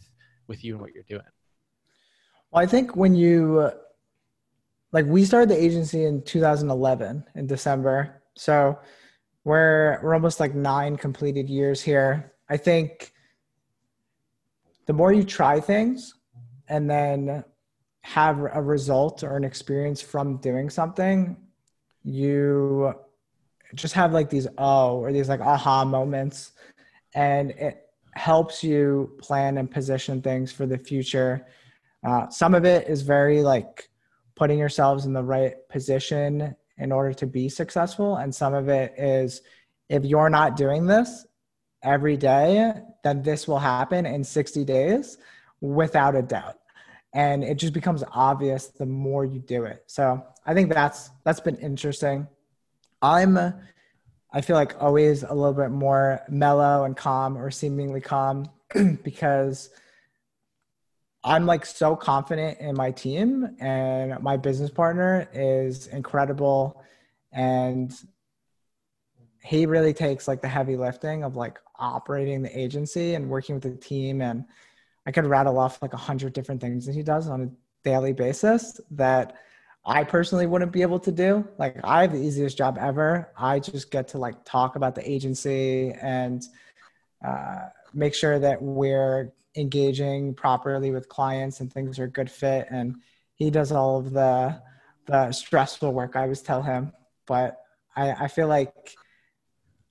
with 0.46 0.64
you 0.64 0.74
and 0.74 0.80
what 0.80 0.92
you're 0.92 1.04
doing. 1.08 1.22
Well, 2.50 2.62
I 2.62 2.66
think 2.66 2.96
when 2.96 3.14
you, 3.14 3.60
uh, 3.60 3.70
like 4.94 5.06
we 5.06 5.24
started 5.24 5.50
the 5.50 5.62
agency 5.62 6.04
in 6.04 6.22
2011 6.22 7.24
in 7.34 7.46
December. 7.46 8.22
So 8.36 8.78
we're 9.42 10.00
we're 10.02 10.14
almost 10.14 10.40
like 10.40 10.54
nine 10.54 10.96
completed 10.96 11.50
years 11.50 11.82
here. 11.82 12.32
I 12.48 12.56
think 12.56 13.12
the 14.86 14.92
more 14.92 15.12
you 15.12 15.24
try 15.24 15.60
things 15.60 16.14
and 16.68 16.88
then 16.88 17.44
have 18.02 18.38
a 18.38 18.62
result 18.62 19.24
or 19.24 19.36
an 19.36 19.44
experience 19.44 20.00
from 20.00 20.36
doing 20.38 20.70
something, 20.70 21.36
you 22.04 22.94
just 23.74 23.94
have 23.94 24.12
like 24.12 24.30
these 24.30 24.46
oh 24.58 24.98
or 24.98 25.12
these 25.12 25.28
like 25.28 25.40
aha 25.40 25.84
moments 25.84 26.52
and 27.14 27.50
it 27.52 27.88
helps 28.12 28.62
you 28.62 29.16
plan 29.20 29.58
and 29.58 29.70
position 29.70 30.22
things 30.22 30.52
for 30.52 30.66
the 30.66 30.78
future. 30.78 31.46
Uh, 32.06 32.28
some 32.28 32.54
of 32.54 32.64
it 32.64 32.88
is 32.88 33.02
very 33.02 33.42
like 33.42 33.88
putting 34.34 34.58
yourselves 34.58 35.06
in 35.06 35.12
the 35.12 35.22
right 35.22 35.54
position 35.68 36.54
in 36.78 36.92
order 36.92 37.12
to 37.12 37.26
be 37.26 37.48
successful. 37.48 38.16
And 38.16 38.34
some 38.34 38.54
of 38.54 38.68
it 38.68 38.94
is 38.98 39.42
if 39.88 40.04
you're 40.04 40.30
not 40.30 40.56
doing 40.56 40.86
this 40.86 41.26
every 41.82 42.16
day, 42.16 42.72
then 43.02 43.22
this 43.22 43.46
will 43.46 43.58
happen 43.58 44.06
in 44.06 44.24
60 44.24 44.64
days 44.64 45.18
without 45.60 46.16
a 46.16 46.22
doubt. 46.22 46.58
And 47.12 47.44
it 47.44 47.56
just 47.56 47.72
becomes 47.72 48.02
obvious 48.12 48.68
the 48.68 48.86
more 48.86 49.24
you 49.24 49.38
do 49.38 49.64
it. 49.64 49.84
So 49.86 50.24
I 50.46 50.54
think 50.54 50.72
that's 50.72 51.10
that's 51.24 51.40
been 51.40 51.56
interesting. 51.56 52.26
I'm 53.04 53.36
I 54.32 54.40
feel 54.40 54.56
like 54.56 54.82
always 54.82 55.22
a 55.22 55.32
little 55.32 55.52
bit 55.52 55.70
more 55.70 56.22
mellow 56.28 56.84
and 56.84 56.96
calm 56.96 57.36
or 57.38 57.52
seemingly 57.52 58.00
calm 58.00 58.50
because 59.04 59.70
I'm 61.22 61.46
like 61.46 61.64
so 61.66 61.94
confident 61.94 62.58
in 62.58 62.74
my 62.74 62.90
team 62.90 63.56
and 63.60 64.20
my 64.22 64.36
business 64.36 64.70
partner 64.70 65.28
is 65.32 65.86
incredible. 65.86 66.82
And 67.30 67.94
he 69.40 69.66
really 69.66 69.92
takes 69.92 70.26
like 70.26 70.42
the 70.42 70.48
heavy 70.48 70.76
lifting 70.76 71.22
of 71.22 71.36
like 71.36 71.60
operating 71.78 72.42
the 72.42 72.58
agency 72.58 73.14
and 73.14 73.30
working 73.30 73.54
with 73.54 73.62
the 73.62 73.76
team. 73.76 74.20
And 74.20 74.46
I 75.06 75.12
could 75.12 75.26
rattle 75.26 75.58
off 75.58 75.80
like 75.80 75.92
a 75.92 75.98
hundred 75.98 76.32
different 76.32 76.60
things 76.60 76.86
that 76.86 76.94
he 76.94 77.02
does 77.04 77.28
on 77.28 77.42
a 77.42 77.50
daily 77.84 78.14
basis 78.14 78.80
that 78.92 79.36
I 79.86 80.04
personally 80.04 80.46
wouldn't 80.46 80.72
be 80.72 80.82
able 80.82 80.98
to 81.00 81.12
do. 81.12 81.46
Like 81.58 81.78
I 81.84 82.02
have 82.02 82.12
the 82.12 82.18
easiest 82.18 82.56
job 82.56 82.78
ever. 82.80 83.30
I 83.36 83.58
just 83.58 83.90
get 83.90 84.08
to 84.08 84.18
like 84.18 84.44
talk 84.44 84.76
about 84.76 84.94
the 84.94 85.08
agency 85.08 85.92
and 86.00 86.42
uh, 87.24 87.68
make 87.92 88.14
sure 88.14 88.38
that 88.38 88.60
we're 88.60 89.32
engaging 89.56 90.34
properly 90.34 90.90
with 90.90 91.08
clients 91.08 91.60
and 91.60 91.72
things 91.72 91.98
are 91.98 92.04
a 92.04 92.10
good 92.10 92.30
fit 92.30 92.66
and 92.70 92.96
he 93.36 93.50
does 93.50 93.70
all 93.72 93.98
of 93.98 94.10
the 94.12 94.60
the 95.06 95.30
stressful 95.30 95.92
work 95.92 96.16
i 96.16 96.22
always 96.22 96.42
tell 96.42 96.62
him 96.62 96.92
but 97.26 97.60
i 97.94 98.10
i 98.12 98.28
feel 98.28 98.48
like 98.48 98.96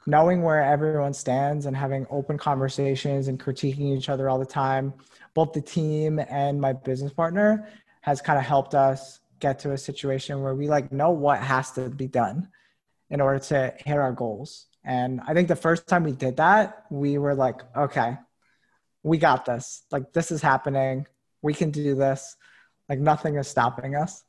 knowing 0.06 0.42
where 0.42 0.62
everyone 0.62 1.14
stands 1.14 1.66
and 1.66 1.78
having 1.78 2.06
open 2.10 2.38
conversations 2.38 3.30
and 3.30 3.40
critiquing 3.40 3.98
each 3.98 4.10
other 4.10 4.30
all 4.30 4.38
the 4.38 4.46
time 4.46 4.94
both 5.34 5.54
the 5.54 5.62
team 5.62 6.20
and 6.30 6.60
my 6.60 6.74
business 6.74 7.14
partner 7.14 7.70
has 8.02 8.22
kind 8.22 8.38
of 8.38 8.44
helped 8.44 8.76
us 8.76 9.22
get 9.46 9.60
to 9.60 9.70
a 9.72 9.78
situation 9.90 10.42
where 10.44 10.56
we 10.62 10.66
like 10.76 10.88
know 10.92 11.12
what 11.26 11.40
has 11.54 11.72
to 11.78 11.82
be 12.04 12.08
done 12.22 12.38
in 13.14 13.20
order 13.26 13.40
to 13.52 13.58
hit 13.86 13.98
our 14.06 14.16
goals 14.24 14.50
and 14.98 15.22
i 15.28 15.32
think 15.34 15.48
the 15.48 15.64
first 15.68 15.88
time 15.92 16.04
we 16.04 16.16
did 16.26 16.36
that 16.38 16.66
we 16.90 17.12
were 17.24 17.36
like 17.46 17.60
okay 17.86 18.12
we 19.04 19.18
got 19.18 19.46
this. 19.46 19.84
Like 19.92 20.14
this 20.14 20.32
is 20.32 20.42
happening. 20.42 21.06
We 21.42 21.54
can 21.54 21.72
do 21.72 21.94
this. 21.96 22.36
Like 22.90 23.00
nothing 23.00 23.36
is 23.36 23.48
stopping 23.48 23.96
us. 23.96 24.24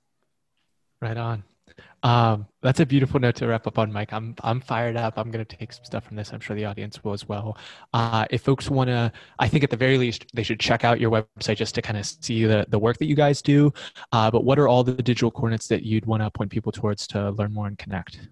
Right 1.01 1.17
on. 1.17 1.45
Um, 2.05 2.47
that's 2.61 2.81
a 2.81 2.87
beautiful 2.87 3.19
note 3.19 3.37
to 3.37 3.47
wrap 3.47 3.67
up 3.67 3.79
on, 3.79 3.91
Mike. 3.91 4.13
I'm 4.13 4.35
I'm 4.43 4.61
fired 4.61 4.95
up. 4.97 5.15
I'm 5.17 5.31
going 5.31 5.45
to 5.45 5.57
take 5.57 5.73
some 5.73 5.85
stuff 5.85 6.05
from 6.05 6.17
this. 6.17 6.33
I'm 6.33 6.41
sure 6.41 6.55
the 6.55 6.67
audience 6.67 7.03
will 7.03 7.15
as 7.15 7.27
well. 7.27 7.57
Uh, 7.95 8.27
if 8.31 8.43
folks 8.43 8.69
want 8.69 8.89
to, 8.89 9.11
I 9.39 9.49
think 9.49 9.65
at 9.65 9.71
the 9.71 9.77
very 9.77 9.97
least 9.97 10.27
they 10.35 10.43
should 10.43 10.61
check 10.61 10.85
out 10.85 11.01
your 11.01 11.11
website 11.11 11.57
just 11.57 11.75
to 11.77 11.83
kind 11.83 11.97
of 11.97 12.05
see 12.05 12.45
the 12.45 12.67
the 12.69 12.79
work 12.79 12.99
that 12.99 13.07
you 13.07 13.15
guys 13.15 13.41
do. 13.41 13.73
Uh, 14.13 14.31
but 14.31 14.45
what 14.45 14.59
are 14.59 14.69
all 14.69 14.85
the 14.85 14.93
digital 14.93 15.31
coordinates 15.31 15.67
that 15.69 15.83
you'd 15.83 16.05
want 16.05 16.23
to 16.23 16.31
point 16.31 16.51
people 16.51 16.71
towards 16.71 17.07
to 17.09 17.31
learn 17.31 17.55
more 17.55 17.67
and 17.67 17.79
connect? 17.79 18.29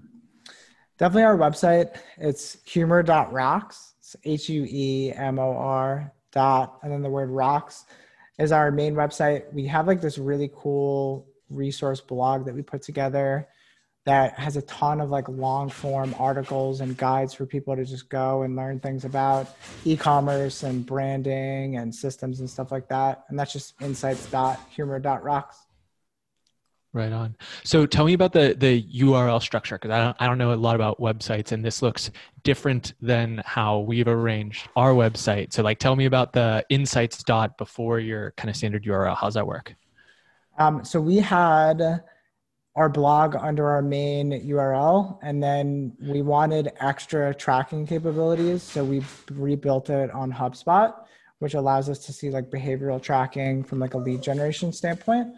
Definitely 0.99 1.23
our 1.23 1.39
website. 1.39 1.97
It's 2.19 2.57
huemor.rocks. 2.67 3.95
It's 4.01 4.17
H 4.25 4.49
U 4.51 4.67
E 4.69 5.13
M 5.17 5.39
O 5.39 5.57
R 5.57 6.13
dot 6.31 6.79
and 6.83 6.93
then 6.93 7.03
the 7.03 7.11
word 7.11 7.31
rocks 7.31 7.87
is 8.39 8.53
our 8.53 8.71
main 8.71 8.95
website. 8.95 9.51
We 9.53 9.67
have 9.67 9.87
like 9.87 10.01
this 10.03 10.19
really 10.19 10.51
cool 10.55 11.27
resource 11.53 12.01
blog 12.01 12.45
that 12.47 12.55
we 12.55 12.63
put 12.63 12.83
together 12.83 13.49
that 14.05 14.39
has 14.39 14.57
a 14.57 14.63
ton 14.63 15.01
of 15.01 15.11
like 15.11 15.29
long 15.29 15.69
form 15.71 16.15
articles 16.19 16.81
and 16.81 16.97
guides 16.97 17.33
for 17.33 17.47
people 17.47 17.77
to 17.77 17.85
just 17.85 18.09
go 18.09 18.43
and 18.43 18.57
learn 18.57 18.81
things 18.81 19.05
about 19.05 19.57
e-commerce 19.85 20.65
and 20.65 20.85
branding 20.85 21.77
and 21.77 21.95
systems 21.95 22.41
and 22.41 22.51
stuff 22.51 22.73
like 22.73 22.89
that. 22.89 23.25
And 23.29 23.39
that's 23.39 23.53
just 23.53 23.81
insights.huemor.rocks. 23.81 25.67
Right 26.95 27.13
on. 27.13 27.37
So 27.65 27.87
tell 27.87 28.05
me 28.05 28.13
about 28.13 28.35
the 28.35 28.55
the 28.59 28.83
URL 28.83 29.41
structure 29.41 29.77
because 29.77 29.91
I 29.91 30.05
don't 30.05 30.17
I 30.21 30.27
don't 30.27 30.37
know 30.37 30.53
a 30.53 30.57
lot 30.57 30.75
about 30.75 31.01
websites 31.01 31.53
and 31.53 31.65
this 31.65 31.81
looks 31.81 32.11
different 32.43 32.93
than 33.01 33.41
how 33.47 33.79
we've 33.79 34.09
arranged 34.09 34.69
our 34.77 34.93
website. 34.93 35.55
So 35.55 35.63
like 35.63 35.79
tell 35.79 35.97
me 35.97 36.05
about 36.05 36.35
the 36.35 36.67
insights 36.69 37.23
dot 37.23 37.57
before 37.57 37.99
your 37.99 38.33
kind 38.33 38.51
of 38.51 38.57
standard 38.57 38.85
URL. 38.85 39.17
How's 39.17 39.35
that 39.35 39.47
work? 39.47 39.75
Um, 40.63 40.85
so 40.85 41.01
we 41.01 41.17
had 41.17 42.03
our 42.77 42.89
blog 42.89 43.35
under 43.37 43.69
our 43.69 43.83
main 43.83 44.31
URL 44.49 45.19
and 45.23 45.43
then 45.43 45.93
we 46.01 46.23
wanted 46.23 46.73
extra 46.81 47.35
tracking 47.35 47.87
capabilities. 47.87 48.63
So 48.63 48.85
we 48.85 49.03
rebuilt 49.31 49.91
it 49.91 50.11
on 50.13 50.33
HubSpot, 50.33 50.95
which 51.41 51.55
allows 51.55 51.89
us 51.89 51.99
to 52.07 52.13
see 52.13 52.31
like 52.31 52.49
behavioral 52.49 53.03
tracking 53.03 53.65
from 53.65 53.81
like 53.81 53.95
a 53.95 53.99
lead 53.99 54.23
generation 54.23 54.73
standpoint. 54.73 55.35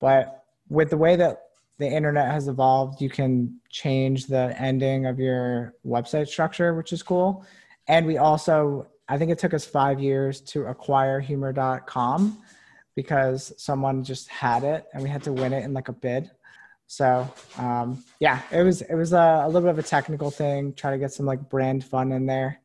But 0.00 0.44
with 0.68 0.90
the 0.90 0.96
way 0.96 1.16
that 1.16 1.42
the 1.78 1.88
internet 1.88 2.30
has 2.30 2.46
evolved, 2.46 3.00
you 3.00 3.10
can 3.10 3.60
change 3.70 4.26
the 4.26 4.54
ending 4.58 5.06
of 5.06 5.18
your 5.18 5.74
website 5.84 6.28
structure, 6.28 6.74
which 6.74 6.92
is 6.92 7.02
cool. 7.02 7.44
And 7.88 8.06
we 8.06 8.18
also, 8.18 8.86
I 9.08 9.18
think 9.18 9.30
it 9.32 9.38
took 9.38 9.52
us 9.52 9.64
five 9.64 9.98
years 10.00 10.40
to 10.52 10.66
acquire 10.66 11.20
huemor.com 11.20 12.38
because 12.96 13.52
someone 13.56 14.04
just 14.04 14.28
had 14.28 14.64
it 14.64 14.86
and 14.92 15.02
we 15.02 15.08
had 15.08 15.22
to 15.24 15.32
win 15.32 15.52
it 15.52 15.64
in 15.64 15.72
like 15.72 15.88
a 15.88 15.92
bid. 15.92 16.30
So 16.86 17.32
um, 17.56 18.04
yeah, 18.18 18.42
it 18.50 18.62
was 18.62 18.82
it 18.82 18.94
was 18.94 19.12
a, 19.12 19.42
a 19.44 19.46
little 19.46 19.62
bit 19.62 19.70
of 19.70 19.78
a 19.78 19.82
technical 19.82 20.30
thing. 20.30 20.74
Try 20.74 20.90
to 20.90 20.98
get 20.98 21.12
some 21.12 21.26
like 21.26 21.48
brand 21.48 21.84
fun 21.84 22.12
in 22.12 22.26
there. 22.26 22.60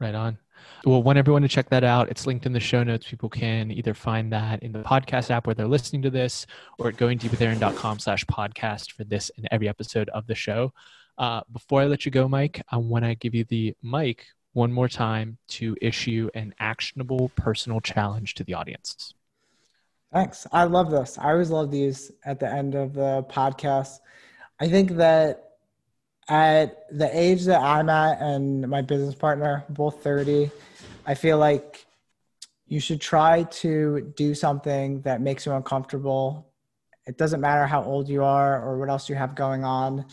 Right 0.00 0.14
on. 0.14 0.38
We'll 0.84 1.02
want 1.02 1.18
everyone 1.18 1.42
to 1.42 1.48
check 1.48 1.68
that 1.70 1.84
out. 1.84 2.08
It's 2.08 2.26
linked 2.26 2.46
in 2.46 2.52
the 2.52 2.60
show 2.60 2.82
notes. 2.82 3.06
People 3.08 3.28
can 3.28 3.70
either 3.70 3.94
find 3.94 4.32
that 4.32 4.62
in 4.62 4.72
the 4.72 4.80
podcast 4.82 5.30
app 5.30 5.46
where 5.46 5.54
they're 5.54 5.68
listening 5.68 6.02
to 6.02 6.10
this 6.10 6.46
or 6.78 6.88
at 6.88 6.96
goingdeepwithaaron.com 6.96 7.98
slash 7.98 8.24
podcast 8.26 8.92
for 8.92 9.04
this 9.04 9.30
and 9.36 9.46
every 9.50 9.68
episode 9.68 10.08
of 10.10 10.26
the 10.26 10.34
show. 10.34 10.72
Uh, 11.18 11.42
before 11.52 11.82
I 11.82 11.86
let 11.86 12.04
you 12.04 12.10
go, 12.10 12.28
Mike, 12.28 12.62
I 12.70 12.78
want 12.78 13.04
to 13.04 13.14
give 13.14 13.34
you 13.34 13.44
the 13.44 13.76
mic 13.82 14.26
one 14.54 14.72
more 14.72 14.88
time 14.88 15.38
to 15.48 15.76
issue 15.80 16.30
an 16.34 16.54
actionable 16.58 17.30
personal 17.36 17.80
challenge 17.80 18.34
to 18.34 18.44
the 18.44 18.54
audience. 18.54 19.14
Thanks. 20.12 20.46
I 20.52 20.64
love 20.64 20.90
this. 20.90 21.16
I 21.18 21.30
always 21.30 21.48
love 21.48 21.70
these 21.70 22.12
at 22.26 22.38
the 22.38 22.52
end 22.52 22.74
of 22.74 22.92
the 22.92 23.24
podcast. 23.30 24.00
I 24.60 24.68
think 24.68 24.92
that 24.92 25.52
at 26.28 26.84
the 26.90 27.08
age 27.18 27.44
that 27.46 27.62
I'm 27.62 27.88
at 27.88 28.20
and 28.20 28.68
my 28.68 28.82
business 28.82 29.14
partner, 29.14 29.64
both 29.70 30.02
30, 30.02 30.50
I 31.06 31.14
feel 31.14 31.38
like 31.38 31.86
you 32.66 32.78
should 32.78 33.00
try 33.00 33.44
to 33.44 34.12
do 34.14 34.34
something 34.34 35.00
that 35.00 35.22
makes 35.22 35.46
you 35.46 35.52
uncomfortable. 35.52 36.52
It 37.06 37.16
doesn't 37.16 37.40
matter 37.40 37.66
how 37.66 37.82
old 37.82 38.06
you 38.06 38.22
are 38.22 38.62
or 38.62 38.78
what 38.78 38.90
else 38.90 39.08
you 39.08 39.14
have 39.14 39.34
going 39.34 39.64
on. 39.64 40.04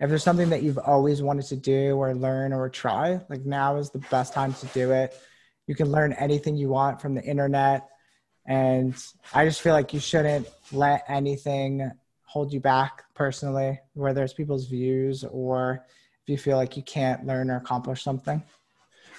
If 0.00 0.08
there's 0.08 0.24
something 0.24 0.48
that 0.48 0.62
you've 0.62 0.78
always 0.78 1.22
wanted 1.22 1.44
to 1.46 1.56
do 1.56 1.96
or 1.96 2.14
learn 2.14 2.54
or 2.54 2.70
try, 2.70 3.20
like 3.28 3.44
now 3.44 3.76
is 3.76 3.90
the 3.90 4.00
best 4.10 4.32
time 4.32 4.54
to 4.54 4.66
do 4.68 4.92
it. 4.92 5.14
You 5.66 5.74
can 5.74 5.92
learn 5.92 6.14
anything 6.14 6.56
you 6.56 6.70
want 6.70 7.02
from 7.02 7.14
the 7.14 7.22
internet. 7.22 7.88
And 8.46 8.94
I 9.32 9.44
just 9.44 9.60
feel 9.60 9.72
like 9.72 9.94
you 9.94 10.00
shouldn't 10.00 10.48
let 10.72 11.04
anything 11.08 11.90
hold 12.24 12.52
you 12.52 12.60
back 12.60 13.04
personally, 13.14 13.78
whether 13.94 14.24
it's 14.24 14.32
people's 14.32 14.66
views 14.66 15.24
or 15.24 15.84
if 16.22 16.28
you 16.28 16.38
feel 16.38 16.56
like 16.56 16.76
you 16.76 16.82
can't 16.82 17.26
learn 17.26 17.50
or 17.50 17.56
accomplish 17.56 18.02
something. 18.02 18.42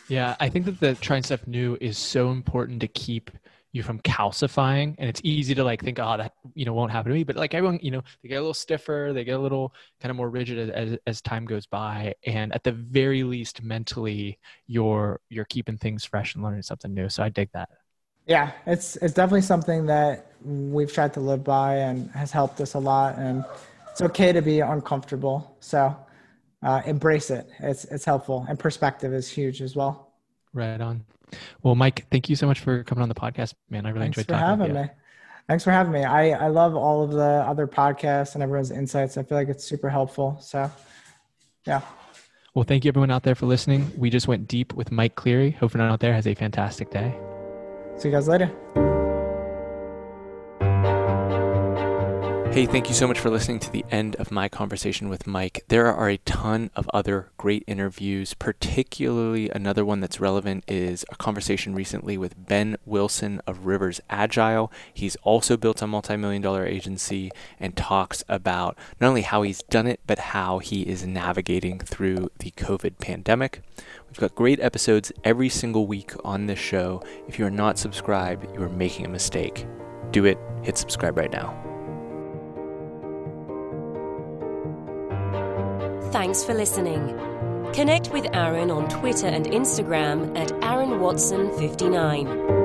Yeah, 0.09 0.35
I 0.39 0.49
think 0.49 0.65
that 0.65 0.79
the 0.79 0.95
trying 0.95 1.23
stuff 1.23 1.47
new 1.47 1.77
is 1.79 1.97
so 1.97 2.31
important 2.31 2.81
to 2.81 2.87
keep 2.87 3.31
you 3.71 3.81
from 3.81 3.99
calcifying 4.01 4.93
and 4.99 5.09
it's 5.09 5.19
easy 5.23 5.55
to 5.55 5.63
like 5.63 5.81
think 5.81 5.97
oh 5.99 6.15
that 6.15 6.33
you 6.53 6.63
know 6.63 6.73
won't 6.73 6.91
happen 6.91 7.11
to 7.11 7.17
me. 7.17 7.23
But 7.23 7.35
like 7.35 7.53
everyone 7.53 7.79
you 7.81 7.91
know 7.91 8.03
they 8.21 8.29
get 8.29 8.35
a 8.35 8.41
little 8.41 8.53
stiffer 8.53 9.11
they 9.13 9.23
get 9.23 9.35
a 9.35 9.41
little 9.41 9.73
kind 9.99 10.11
of 10.11 10.15
more 10.15 10.29
rigid 10.29 10.69
as, 10.69 10.97
as 11.07 11.21
time 11.21 11.45
goes 11.45 11.65
by 11.65 12.13
and 12.25 12.53
at 12.53 12.63
the 12.63 12.71
very 12.71 13.23
least 13.23 13.63
mentally 13.63 14.37
you're 14.67 15.19
you're 15.29 15.45
keeping 15.45 15.77
things 15.77 16.05
fresh 16.05 16.35
and 16.35 16.43
learning 16.43 16.61
something 16.61 16.93
new. 16.93 17.09
So 17.09 17.23
i 17.23 17.29
dig 17.29 17.49
that 17.53 17.69
yeah 18.27 18.51
it's 18.65 18.95
it's 18.97 19.13
definitely 19.13 19.41
something 19.41 19.85
that 19.85 20.31
we've 20.43 20.91
tried 20.91 21.13
to 21.13 21.19
live 21.19 21.43
by 21.43 21.75
and 21.75 22.09
has 22.11 22.31
helped 22.31 22.59
us 22.61 22.73
a 22.73 22.79
lot 22.79 23.17
and 23.17 23.45
it's 23.91 24.01
okay 24.01 24.31
to 24.31 24.41
be 24.41 24.59
uncomfortable 24.59 25.55
so 25.59 25.95
uh, 26.63 26.81
embrace 26.85 27.29
it 27.29 27.47
it's 27.59 27.85
it's 27.85 28.05
helpful 28.05 28.45
and 28.49 28.57
perspective 28.57 29.13
is 29.13 29.29
huge 29.29 29.61
as 29.61 29.75
well 29.75 30.13
right 30.53 30.81
on 30.81 31.03
well, 31.61 31.75
Mike, 31.75 32.05
thank 32.11 32.29
you 32.29 32.35
so 32.35 32.47
much 32.47 32.59
for 32.59 32.83
coming 32.83 33.01
on 33.01 33.09
the 33.09 33.15
podcast, 33.15 33.53
man. 33.69 33.85
I 33.85 33.89
really 33.89 34.05
Thanks 34.05 34.17
enjoyed 34.17 34.27
for 34.27 34.39
talking 34.39 34.59
having 34.59 34.73
me. 34.73 34.89
Thanks 35.47 35.63
for 35.63 35.71
having 35.71 35.91
me. 35.91 36.03
I, 36.03 36.45
I 36.45 36.47
love 36.47 36.75
all 36.75 37.03
of 37.03 37.11
the 37.11 37.43
other 37.47 37.67
podcasts 37.67 38.33
and 38.33 38.43
everyone's 38.43 38.71
insights. 38.71 39.17
I 39.17 39.23
feel 39.23 39.37
like 39.37 39.49
it's 39.49 39.63
super 39.63 39.89
helpful. 39.89 40.37
So, 40.41 40.71
yeah. 41.65 41.81
Well, 42.53 42.63
thank 42.63 42.85
you 42.85 42.89
everyone 42.89 43.11
out 43.11 43.23
there 43.23 43.35
for 43.35 43.45
listening. 43.45 43.91
We 43.97 44.09
just 44.09 44.27
went 44.27 44.47
deep 44.47 44.73
with 44.73 44.91
Mike 44.91 45.15
Cleary. 45.15 45.51
Hope 45.51 45.71
everyone 45.71 45.91
out 45.91 45.99
there 45.99 46.13
has 46.13 46.27
a 46.27 46.35
fantastic 46.35 46.91
day. 46.91 47.13
See 47.97 48.09
you 48.09 48.82
Hey, 52.53 52.67
thank 52.67 52.87
you 52.87 52.93
so 52.93 53.07
much 53.07 53.17
for 53.17 53.31
listening 53.31 53.57
to 53.61 53.71
the 53.71 53.83
end 53.89 54.15
of 54.17 54.29
my 54.29 54.47
conversation 54.47 55.09
with 55.09 55.25
Mike. 55.25 55.63
There 55.69 55.91
are 55.91 56.07
a 56.07 56.17
ton 56.19 56.69
of 56.75 56.87
other 56.93 57.31
great 57.35 57.63
interviews, 57.65 58.35
particularly 58.35 59.49
another 59.49 59.83
one 59.83 60.01
that's 60.01 60.19
relevant 60.19 60.63
is 60.67 61.03
a 61.09 61.15
conversation 61.15 61.73
recently 61.73 62.15
with 62.15 62.35
Ben 62.37 62.77
Wilson 62.85 63.41
of 63.47 63.65
Rivers 63.65 64.01
Agile. 64.07 64.71
He's 64.93 65.15
also 65.23 65.57
built 65.57 65.81
a 65.81 65.87
multi 65.87 66.15
million 66.15 66.43
dollar 66.43 66.63
agency 66.63 67.31
and 67.59 67.75
talks 67.75 68.23
about 68.29 68.77
not 69.01 69.07
only 69.07 69.23
how 69.23 69.41
he's 69.41 69.63
done 69.63 69.87
it, 69.87 70.01
but 70.05 70.19
how 70.19 70.59
he 70.59 70.83
is 70.83 71.07
navigating 71.07 71.79
through 71.79 72.29
the 72.37 72.51
COVID 72.51 72.99
pandemic. 72.99 73.63
We've 74.09 74.19
got 74.19 74.35
great 74.35 74.59
episodes 74.59 75.11
every 75.23 75.49
single 75.49 75.87
week 75.87 76.11
on 76.23 76.45
this 76.45 76.59
show. 76.59 77.01
If 77.27 77.39
you 77.39 77.47
are 77.47 77.49
not 77.49 77.79
subscribed, 77.79 78.45
you 78.53 78.61
are 78.61 78.69
making 78.69 79.07
a 79.07 79.09
mistake. 79.09 79.65
Do 80.11 80.25
it, 80.25 80.37
hit 80.61 80.77
subscribe 80.77 81.17
right 81.17 81.31
now. 81.31 81.72
Thanks 86.13 86.43
for 86.43 86.53
listening. 86.53 87.17
Connect 87.73 88.11
with 88.11 88.27
Aaron 88.35 88.69
on 88.69 88.87
Twitter 88.87 89.25
and 89.25 89.47
Instagram 89.47 90.37
at 90.37 90.51
Aaron 90.63 90.99
Watson 90.99 91.49
59. 91.57 92.62